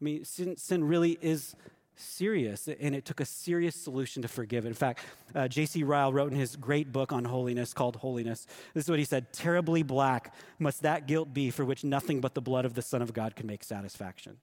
I 0.01 0.05
mean, 0.05 0.24
sin, 0.24 0.57
sin 0.57 0.85
really 0.85 1.18
is 1.20 1.55
serious, 2.00 2.68
and 2.68 2.94
it 2.94 3.04
took 3.04 3.20
a 3.20 3.24
serious 3.24 3.74
solution 3.74 4.22
to 4.22 4.28
forgive. 4.28 4.66
In 4.66 4.74
fact, 4.74 5.00
uh, 5.34 5.48
J.C. 5.48 5.82
Ryle 5.82 6.12
wrote 6.12 6.32
in 6.32 6.38
his 6.38 6.56
great 6.56 6.92
book 6.92 7.12
on 7.12 7.24
holiness 7.24 7.72
called 7.72 7.96
Holiness, 7.96 8.46
this 8.74 8.84
is 8.84 8.90
what 8.90 8.98
he 8.98 9.04
said 9.04 9.32
Terribly 9.32 9.82
black 9.82 10.34
must 10.58 10.82
that 10.82 11.06
guilt 11.06 11.32
be 11.32 11.50
for 11.50 11.64
which 11.64 11.84
nothing 11.84 12.20
but 12.20 12.34
the 12.34 12.40
blood 12.40 12.64
of 12.64 12.74
the 12.74 12.82
Son 12.82 13.02
of 13.02 13.12
God 13.12 13.37
can 13.37 13.46
make 13.46 13.64
satisfaction. 13.64 14.38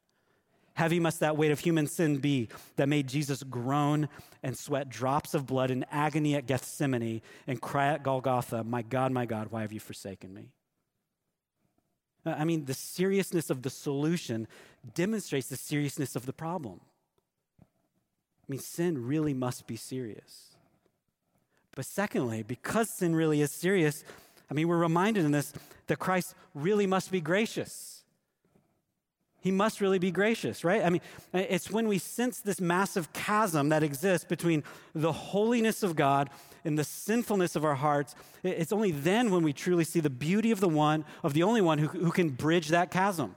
Heavy 0.75 0.99
must 0.99 1.21
that 1.21 1.37
weight 1.37 1.51
of 1.51 1.59
human 1.59 1.87
sin 1.87 2.17
be 2.17 2.49
that 2.75 2.89
made 2.89 3.07
Jesus 3.07 3.43
groan 3.43 4.09
and 4.43 4.57
sweat 4.57 4.89
drops 4.89 5.33
of 5.33 5.45
blood 5.45 5.71
in 5.71 5.85
agony 5.89 6.35
at 6.35 6.47
Gethsemane 6.47 7.21
and 7.47 7.61
cry 7.61 7.87
at 7.87 8.03
Golgotha, 8.03 8.63
My 8.63 8.81
God, 8.81 9.13
my 9.13 9.25
God, 9.25 9.47
why 9.51 9.61
have 9.61 9.71
you 9.71 9.79
forsaken 9.79 10.33
me? 10.33 10.49
I 12.25 12.43
mean, 12.43 12.65
the 12.65 12.73
seriousness 12.73 13.49
of 13.49 13.61
the 13.61 13.69
solution 13.69 14.47
demonstrates 14.93 15.47
the 15.47 15.55
seriousness 15.55 16.15
of 16.15 16.25
the 16.25 16.33
problem. 16.33 16.81
I 18.47 18.51
mean, 18.51 18.59
sin 18.59 19.07
really 19.07 19.33
must 19.33 19.65
be 19.65 19.75
serious. 19.75 20.51
But 21.75 21.85
secondly, 21.85 22.43
because 22.43 22.89
sin 22.89 23.15
really 23.15 23.41
is 23.41 23.51
serious, 23.51 24.03
I 24.49 24.53
mean, 24.53 24.67
we're 24.67 24.77
reminded 24.77 25.25
in 25.25 25.31
this 25.31 25.51
that 25.87 25.99
Christ 25.99 26.35
really 26.53 26.87
must 26.87 27.11
be 27.11 27.21
gracious. 27.21 28.03
He 29.41 29.51
must 29.51 29.81
really 29.81 29.99
be 29.99 30.09
gracious, 30.09 30.63
right? 30.63 30.83
I 30.83 30.89
mean, 30.89 31.01
it's 31.31 31.69
when 31.69 31.87
we 31.87 31.99
sense 31.99 32.39
this 32.39 32.59
massive 32.59 33.13
chasm 33.13 33.69
that 33.69 33.83
exists 33.83 34.25
between 34.25 34.63
the 34.95 35.11
holiness 35.11 35.83
of 35.83 35.95
God 35.95 36.31
and 36.63 36.79
the 36.79 36.83
sinfulness 36.83 37.55
of 37.55 37.63
our 37.63 37.75
hearts. 37.75 38.15
It's 38.41 38.71
only 38.71 38.89
then 38.89 39.29
when 39.29 39.43
we 39.43 39.53
truly 39.53 39.83
see 39.83 39.99
the 39.99 40.09
beauty 40.09 40.49
of 40.49 40.61
the 40.61 40.69
one, 40.69 41.05
of 41.23 41.33
the 41.33 41.43
only 41.43 41.61
one 41.61 41.77
who, 41.77 41.87
who 41.87 42.11
can 42.11 42.29
bridge 42.29 42.69
that 42.69 42.89
chasm. 42.89 43.35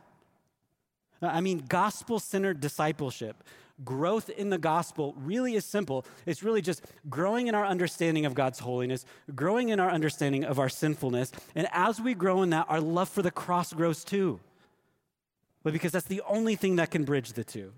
I 1.20 1.42
mean, 1.42 1.64
gospel 1.68 2.18
centered 2.18 2.60
discipleship 2.60 3.42
growth 3.84 4.30
in 4.30 4.50
the 4.50 4.58
gospel 4.58 5.14
really 5.18 5.54
is 5.54 5.64
simple. 5.64 6.04
It's 6.26 6.42
really 6.42 6.62
just 6.62 6.84
growing 7.08 7.46
in 7.46 7.54
our 7.54 7.64
understanding 7.64 8.26
of 8.26 8.34
God's 8.34 8.58
holiness, 8.58 9.04
growing 9.34 9.68
in 9.68 9.80
our 9.80 9.90
understanding 9.90 10.44
of 10.44 10.58
our 10.58 10.68
sinfulness. 10.68 11.32
And 11.54 11.68
as 11.72 12.00
we 12.00 12.14
grow 12.14 12.42
in 12.42 12.50
that, 12.50 12.66
our 12.68 12.80
love 12.80 13.08
for 13.08 13.22
the 13.22 13.30
cross 13.30 13.72
grows 13.72 14.04
too. 14.04 14.40
But 15.62 15.72
because 15.72 15.92
that's 15.92 16.06
the 16.06 16.22
only 16.26 16.56
thing 16.56 16.76
that 16.76 16.90
can 16.90 17.04
bridge 17.04 17.32
the 17.32 17.44
two. 17.44 17.72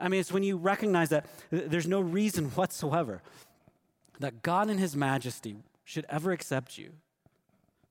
I 0.00 0.08
mean, 0.08 0.20
it's 0.20 0.32
when 0.32 0.42
you 0.42 0.56
recognize 0.56 1.08
that 1.08 1.26
there's 1.50 1.86
no 1.86 2.00
reason 2.00 2.46
whatsoever 2.54 3.22
that 4.20 4.42
God 4.42 4.68
in 4.68 4.78
His 4.78 4.96
majesty 4.96 5.56
should 5.84 6.04
ever 6.08 6.32
accept 6.32 6.76
you, 6.76 6.90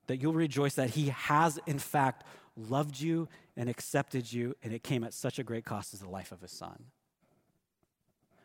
that 0.06 0.18
you'll 0.18 0.34
rejoice 0.34 0.74
that 0.74 0.90
He 0.90 1.08
has, 1.08 1.58
in 1.66 1.78
fact, 1.78 2.24
loved 2.58 3.00
you 3.00 3.28
and 3.56 3.68
accepted 3.68 4.32
you, 4.32 4.56
and 4.62 4.72
it 4.72 4.82
came 4.82 5.04
at 5.04 5.14
such 5.14 5.38
a 5.38 5.44
great 5.44 5.64
cost 5.64 5.94
as 5.94 6.00
the 6.00 6.08
life 6.08 6.32
of 6.32 6.40
his 6.40 6.50
son. 6.50 6.84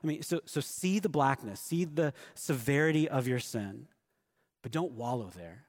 I 0.04 0.08
mean, 0.08 0.22
so, 0.22 0.42
so 0.46 0.60
see 0.60 1.00
the 1.00 1.10
blackness, 1.10 1.60
see 1.60 1.86
the 1.86 2.14
severity 2.36 3.08
of 3.08 3.28
your 3.28 3.40
sin, 3.40 3.88
but 4.62 4.72
don't 4.72 4.92
wallow 4.92 5.32
there. 5.36 5.64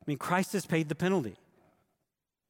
I 0.00 0.04
mean, 0.06 0.18
Christ 0.18 0.52
has 0.54 0.66
paid 0.66 0.88
the 0.88 0.94
penalty. 0.94 1.36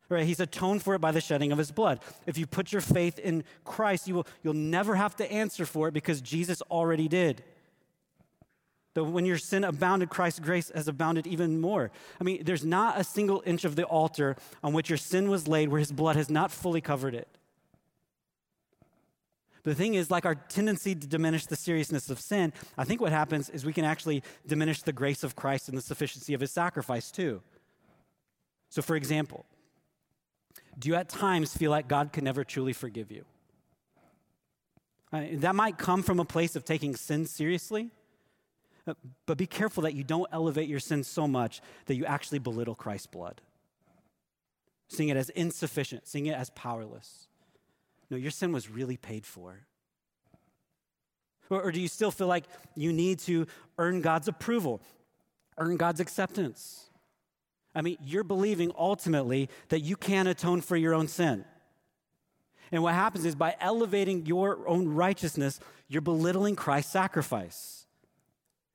Right? 0.08 0.26
He's 0.26 0.40
atoned 0.40 0.82
for 0.82 0.94
it 0.94 1.00
by 1.00 1.10
the 1.10 1.20
shedding 1.20 1.52
of 1.52 1.58
his 1.58 1.70
blood. 1.70 2.00
If 2.26 2.36
you 2.36 2.46
put 2.46 2.70
your 2.70 2.82
faith 2.82 3.18
in 3.18 3.44
Christ, 3.64 4.06
you 4.06 4.14
will, 4.16 4.26
you'll 4.42 4.52
never 4.52 4.94
have 4.94 5.16
to 5.16 5.30
answer 5.30 5.64
for 5.64 5.88
it 5.88 5.94
because 5.94 6.20
Jesus 6.20 6.60
already 6.62 7.08
did. 7.08 7.42
That 8.94 9.04
when 9.04 9.24
your 9.24 9.38
sin 9.38 9.64
abounded, 9.64 10.10
Christ's 10.10 10.40
grace 10.40 10.70
has 10.74 10.86
abounded 10.86 11.26
even 11.26 11.60
more. 11.60 11.90
I 12.20 12.24
mean, 12.24 12.44
there's 12.44 12.64
not 12.64 13.00
a 13.00 13.04
single 13.04 13.42
inch 13.46 13.64
of 13.64 13.74
the 13.74 13.84
altar 13.84 14.36
on 14.62 14.72
which 14.74 14.90
your 14.90 14.98
sin 14.98 15.30
was 15.30 15.48
laid 15.48 15.70
where 15.70 15.78
his 15.78 15.92
blood 15.92 16.16
has 16.16 16.28
not 16.28 16.50
fully 16.50 16.80
covered 16.80 17.14
it. 17.14 17.28
The 19.64 19.74
thing 19.74 19.94
is, 19.94 20.10
like 20.10 20.26
our 20.26 20.34
tendency 20.34 20.94
to 20.94 21.06
diminish 21.06 21.46
the 21.46 21.56
seriousness 21.56 22.10
of 22.10 22.20
sin, 22.20 22.52
I 22.76 22.84
think 22.84 23.00
what 23.00 23.12
happens 23.12 23.48
is 23.48 23.64
we 23.64 23.72
can 23.72 23.84
actually 23.84 24.22
diminish 24.46 24.82
the 24.82 24.92
grace 24.92 25.22
of 25.22 25.36
Christ 25.36 25.68
and 25.68 25.78
the 25.78 25.82
sufficiency 25.82 26.34
of 26.34 26.40
his 26.40 26.50
sacrifice 26.50 27.10
too. 27.10 27.42
So, 28.68 28.82
for 28.82 28.96
example, 28.96 29.46
do 30.78 30.88
you 30.88 30.96
at 30.96 31.08
times 31.08 31.56
feel 31.56 31.70
like 31.70 31.86
God 31.86 32.12
can 32.12 32.24
never 32.24 32.42
truly 32.42 32.72
forgive 32.72 33.10
you? 33.12 33.24
That 35.12 35.54
might 35.54 35.78
come 35.78 36.02
from 36.02 36.18
a 36.18 36.24
place 36.24 36.56
of 36.56 36.64
taking 36.64 36.96
sin 36.96 37.26
seriously. 37.26 37.90
But 38.84 39.38
be 39.38 39.46
careful 39.46 39.84
that 39.84 39.94
you 39.94 40.02
don't 40.02 40.28
elevate 40.32 40.68
your 40.68 40.80
sin 40.80 41.04
so 41.04 41.28
much 41.28 41.60
that 41.86 41.94
you 41.94 42.04
actually 42.04 42.40
belittle 42.40 42.74
Christ's 42.74 43.06
blood. 43.06 43.40
Seeing 44.88 45.08
it 45.08 45.16
as 45.16 45.30
insufficient, 45.30 46.06
seeing 46.06 46.26
it 46.26 46.36
as 46.36 46.50
powerless. 46.50 47.28
No, 48.10 48.16
your 48.16 48.30
sin 48.30 48.52
was 48.52 48.68
really 48.68 48.96
paid 48.96 49.24
for. 49.24 49.60
Or, 51.48 51.62
or 51.62 51.72
do 51.72 51.80
you 51.80 51.88
still 51.88 52.10
feel 52.10 52.26
like 52.26 52.44
you 52.74 52.92
need 52.92 53.20
to 53.20 53.46
earn 53.78 54.00
God's 54.00 54.28
approval, 54.28 54.82
earn 55.58 55.76
God's 55.76 56.00
acceptance? 56.00 56.90
I 57.74 57.82
mean, 57.82 57.96
you're 58.02 58.24
believing 58.24 58.72
ultimately 58.76 59.48
that 59.68 59.80
you 59.80 59.96
can 59.96 60.26
atone 60.26 60.60
for 60.60 60.76
your 60.76 60.92
own 60.92 61.08
sin. 61.08 61.44
And 62.70 62.82
what 62.82 62.94
happens 62.94 63.24
is 63.24 63.34
by 63.34 63.54
elevating 63.60 64.26
your 64.26 64.66
own 64.66 64.88
righteousness, 64.88 65.60
you're 65.88 66.02
belittling 66.02 66.56
Christ's 66.56 66.92
sacrifice. 66.92 67.81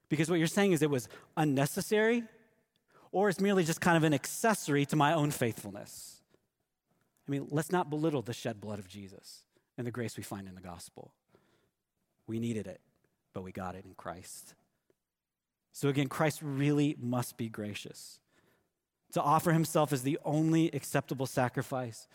Because 0.10 0.30
what 0.30 0.40
you're 0.40 0.48
saying 0.48 0.72
is 0.72 0.82
it 0.82 0.90
was 0.90 1.10
unnecessary, 1.36 2.24
or 3.12 3.30
it's 3.30 3.40
merely 3.40 3.64
just 3.64 3.82
kind 3.82 3.98
of 3.98 4.04
an 4.04 4.14
accessory 4.14 4.86
to 4.86 4.96
my 4.96 5.14
own 5.14 5.32
faithfulness. 5.32 6.22
I 7.28 7.32
mean, 7.32 7.48
let's 7.50 7.72
not 7.72 7.90
belittle 7.90 8.22
the 8.22 8.34
shed 8.34 8.62
blood 8.62 8.80
of 8.80 8.88
Jesus 8.88 9.44
and 9.78 9.86
the 9.86 9.92
grace 9.92 10.16
we 10.16 10.24
find 10.24 10.48
in 10.48 10.56
the 10.56 10.62
gospel. 10.62 11.12
We 12.26 12.40
needed 12.40 12.68
it, 12.68 12.80
but 13.34 13.44
we 13.44 13.52
got 13.52 13.76
it 13.76 13.86
in 13.86 13.94
Christ. 13.96 14.54
So 15.74 15.90
again, 15.90 16.08
Christ 16.08 16.40
really 16.42 16.96
must 17.00 17.38
be 17.38 17.50
gracious. 17.50 18.20
To 19.14 19.22
offer 19.22 19.52
himself 19.52 19.94
as 19.94 20.04
the 20.04 20.20
only 20.26 20.70
acceptable 20.72 21.26
sacrifice 21.26 22.08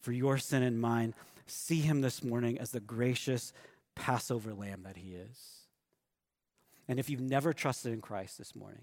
for 0.00 0.12
your 0.12 0.38
sin 0.38 0.62
and 0.62 0.80
mine, 0.80 1.14
see 1.46 1.80
him 1.80 2.00
this 2.00 2.22
morning 2.24 2.58
as 2.58 2.70
the 2.70 2.80
gracious 2.80 3.52
Passover 3.94 4.54
lamb 4.54 4.82
that 4.84 4.96
he 4.96 5.14
is. 5.14 5.61
And 6.88 6.98
if 6.98 7.08
you've 7.08 7.20
never 7.20 7.52
trusted 7.52 7.92
in 7.92 8.00
Christ 8.00 8.38
this 8.38 8.54
morning, 8.54 8.82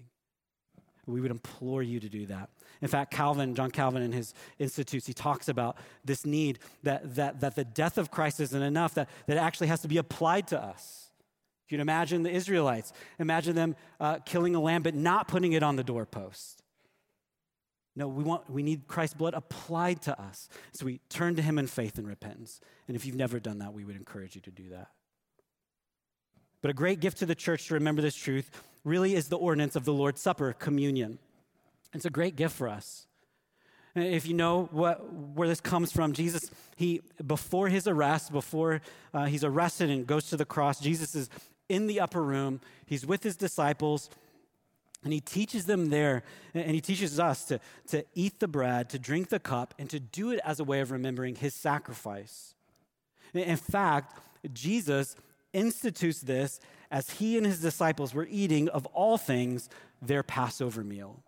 we 1.06 1.20
would 1.20 1.30
implore 1.30 1.82
you 1.82 2.00
to 2.00 2.08
do 2.08 2.26
that. 2.26 2.50
In 2.80 2.88
fact, 2.88 3.10
Calvin, 3.10 3.54
John 3.54 3.70
Calvin, 3.70 4.02
in 4.02 4.12
his 4.12 4.34
institutes, 4.58 5.06
he 5.06 5.12
talks 5.12 5.48
about 5.48 5.76
this 6.04 6.24
need 6.24 6.58
that, 6.82 7.14
that, 7.16 7.40
that 7.40 7.56
the 7.56 7.64
death 7.64 7.98
of 7.98 8.10
Christ 8.10 8.40
isn't 8.40 8.62
enough, 8.62 8.94
that, 8.94 9.08
that 9.26 9.36
it 9.36 9.40
actually 9.40 9.66
has 9.68 9.80
to 9.82 9.88
be 9.88 9.98
applied 9.98 10.46
to 10.48 10.62
us. 10.62 11.10
If 11.66 11.72
you'd 11.72 11.80
imagine 11.80 12.22
the 12.22 12.30
Israelites, 12.30 12.92
imagine 13.18 13.54
them 13.54 13.76
uh, 13.98 14.18
killing 14.24 14.54
a 14.54 14.60
lamb 14.60 14.82
but 14.82 14.94
not 14.94 15.28
putting 15.28 15.52
it 15.52 15.62
on 15.62 15.76
the 15.76 15.84
doorpost. 15.84 16.62
No, 17.96 18.08
we, 18.08 18.22
want, 18.22 18.48
we 18.48 18.62
need 18.62 18.86
Christ's 18.86 19.14
blood 19.14 19.34
applied 19.34 20.00
to 20.02 20.20
us. 20.20 20.48
So 20.72 20.86
we 20.86 21.00
turn 21.08 21.36
to 21.36 21.42
him 21.42 21.58
in 21.58 21.66
faith 21.66 21.98
and 21.98 22.06
repentance. 22.06 22.60
And 22.86 22.96
if 22.96 23.04
you've 23.04 23.16
never 23.16 23.40
done 23.40 23.58
that, 23.58 23.72
we 23.72 23.84
would 23.84 23.96
encourage 23.96 24.34
you 24.36 24.40
to 24.42 24.50
do 24.50 24.70
that. 24.70 24.88
But 26.62 26.70
a 26.70 26.74
great 26.74 27.00
gift 27.00 27.18
to 27.18 27.26
the 27.26 27.34
church 27.34 27.68
to 27.68 27.74
remember 27.74 28.02
this 28.02 28.14
truth 28.14 28.50
really 28.84 29.14
is 29.14 29.28
the 29.28 29.38
ordinance 29.38 29.76
of 29.76 29.84
the 29.84 29.92
Lord's 29.92 30.20
Supper, 30.20 30.52
communion. 30.52 31.18
It's 31.92 32.04
a 32.04 32.10
great 32.10 32.36
gift 32.36 32.54
for 32.56 32.68
us. 32.68 33.06
If 33.94 34.26
you 34.26 34.34
know 34.34 34.68
what, 34.70 35.12
where 35.12 35.48
this 35.48 35.60
comes 35.60 35.90
from, 35.90 36.12
Jesus, 36.12 36.50
he, 36.76 37.00
before 37.26 37.68
his 37.68 37.88
arrest, 37.88 38.30
before 38.30 38.82
uh, 39.12 39.24
he's 39.24 39.42
arrested 39.42 39.90
and 39.90 40.06
goes 40.06 40.28
to 40.30 40.36
the 40.36 40.44
cross, 40.44 40.78
Jesus 40.78 41.14
is 41.14 41.28
in 41.68 41.88
the 41.88 41.98
upper 41.98 42.22
room. 42.22 42.60
He's 42.86 43.04
with 43.04 43.24
his 43.24 43.36
disciples, 43.36 44.08
and 45.02 45.12
he 45.12 45.20
teaches 45.20 45.66
them 45.66 45.86
there, 45.86 46.22
and 46.54 46.70
he 46.70 46.80
teaches 46.80 47.18
us 47.18 47.44
to, 47.46 47.58
to 47.88 48.04
eat 48.14 48.38
the 48.38 48.46
bread, 48.46 48.90
to 48.90 48.98
drink 48.98 49.28
the 49.28 49.40
cup, 49.40 49.74
and 49.76 49.90
to 49.90 49.98
do 49.98 50.30
it 50.30 50.40
as 50.44 50.60
a 50.60 50.64
way 50.64 50.80
of 50.80 50.92
remembering 50.92 51.34
his 51.34 51.54
sacrifice. 51.54 52.54
In 53.34 53.56
fact, 53.56 54.20
Jesus 54.52 55.16
institutes 55.52 56.20
this 56.20 56.60
as 56.90 57.10
he 57.10 57.36
and 57.36 57.46
his 57.46 57.60
disciples 57.60 58.14
were 58.14 58.26
eating, 58.30 58.68
of 58.68 58.86
all 58.86 59.18
things, 59.18 59.68
their 60.02 60.22
Passover 60.22 60.82
meal. 60.82 61.22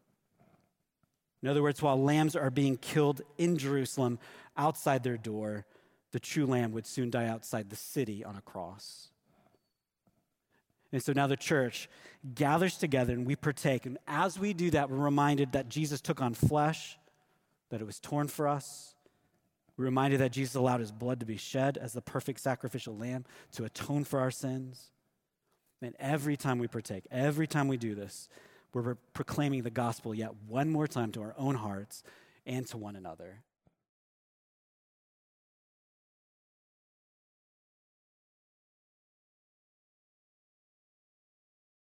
In 1.42 1.48
other 1.48 1.62
words, 1.62 1.82
while 1.82 2.02
lambs 2.02 2.36
are 2.36 2.50
being 2.50 2.76
killed 2.76 3.22
in 3.36 3.58
Jerusalem 3.58 4.18
outside 4.56 5.02
their 5.02 5.16
door, 5.16 5.66
the 6.12 6.20
true 6.20 6.46
lamb 6.46 6.72
would 6.72 6.86
soon 6.86 7.10
die 7.10 7.26
outside 7.26 7.70
the 7.70 7.76
city 7.76 8.24
on 8.24 8.36
a 8.36 8.40
cross. 8.40 9.08
And 10.92 11.02
so 11.02 11.12
now 11.12 11.26
the 11.26 11.36
church 11.36 11.88
gathers 12.34 12.76
together 12.76 13.14
and 13.14 13.26
we 13.26 13.34
partake. 13.34 13.86
And 13.86 13.98
as 14.06 14.38
we 14.38 14.52
do 14.52 14.70
that, 14.70 14.90
we're 14.90 14.98
reminded 14.98 15.52
that 15.52 15.68
Jesus 15.68 16.00
took 16.00 16.20
on 16.20 16.34
flesh, 16.34 16.98
that 17.70 17.80
it 17.80 17.86
was 17.86 17.98
torn 17.98 18.28
for 18.28 18.46
us. 18.46 18.94
We're 19.82 19.86
reminded 19.86 20.20
that 20.20 20.30
Jesus 20.30 20.54
allowed 20.54 20.78
his 20.78 20.92
blood 20.92 21.18
to 21.18 21.26
be 21.26 21.36
shed 21.36 21.76
as 21.76 21.92
the 21.92 22.00
perfect 22.00 22.38
sacrificial 22.38 22.96
lamb 22.96 23.24
to 23.50 23.64
atone 23.64 24.04
for 24.04 24.20
our 24.20 24.30
sins. 24.30 24.92
And 25.82 25.96
every 25.98 26.36
time 26.36 26.60
we 26.60 26.68
partake, 26.68 27.04
every 27.10 27.48
time 27.48 27.66
we 27.66 27.76
do 27.76 27.96
this, 27.96 28.28
we're 28.72 28.94
proclaiming 29.12 29.64
the 29.64 29.70
gospel 29.70 30.14
yet 30.14 30.36
one 30.46 30.70
more 30.70 30.86
time 30.86 31.10
to 31.12 31.22
our 31.22 31.34
own 31.36 31.56
hearts 31.56 32.04
and 32.46 32.64
to 32.68 32.76
one 32.76 32.94
another. 32.94 33.42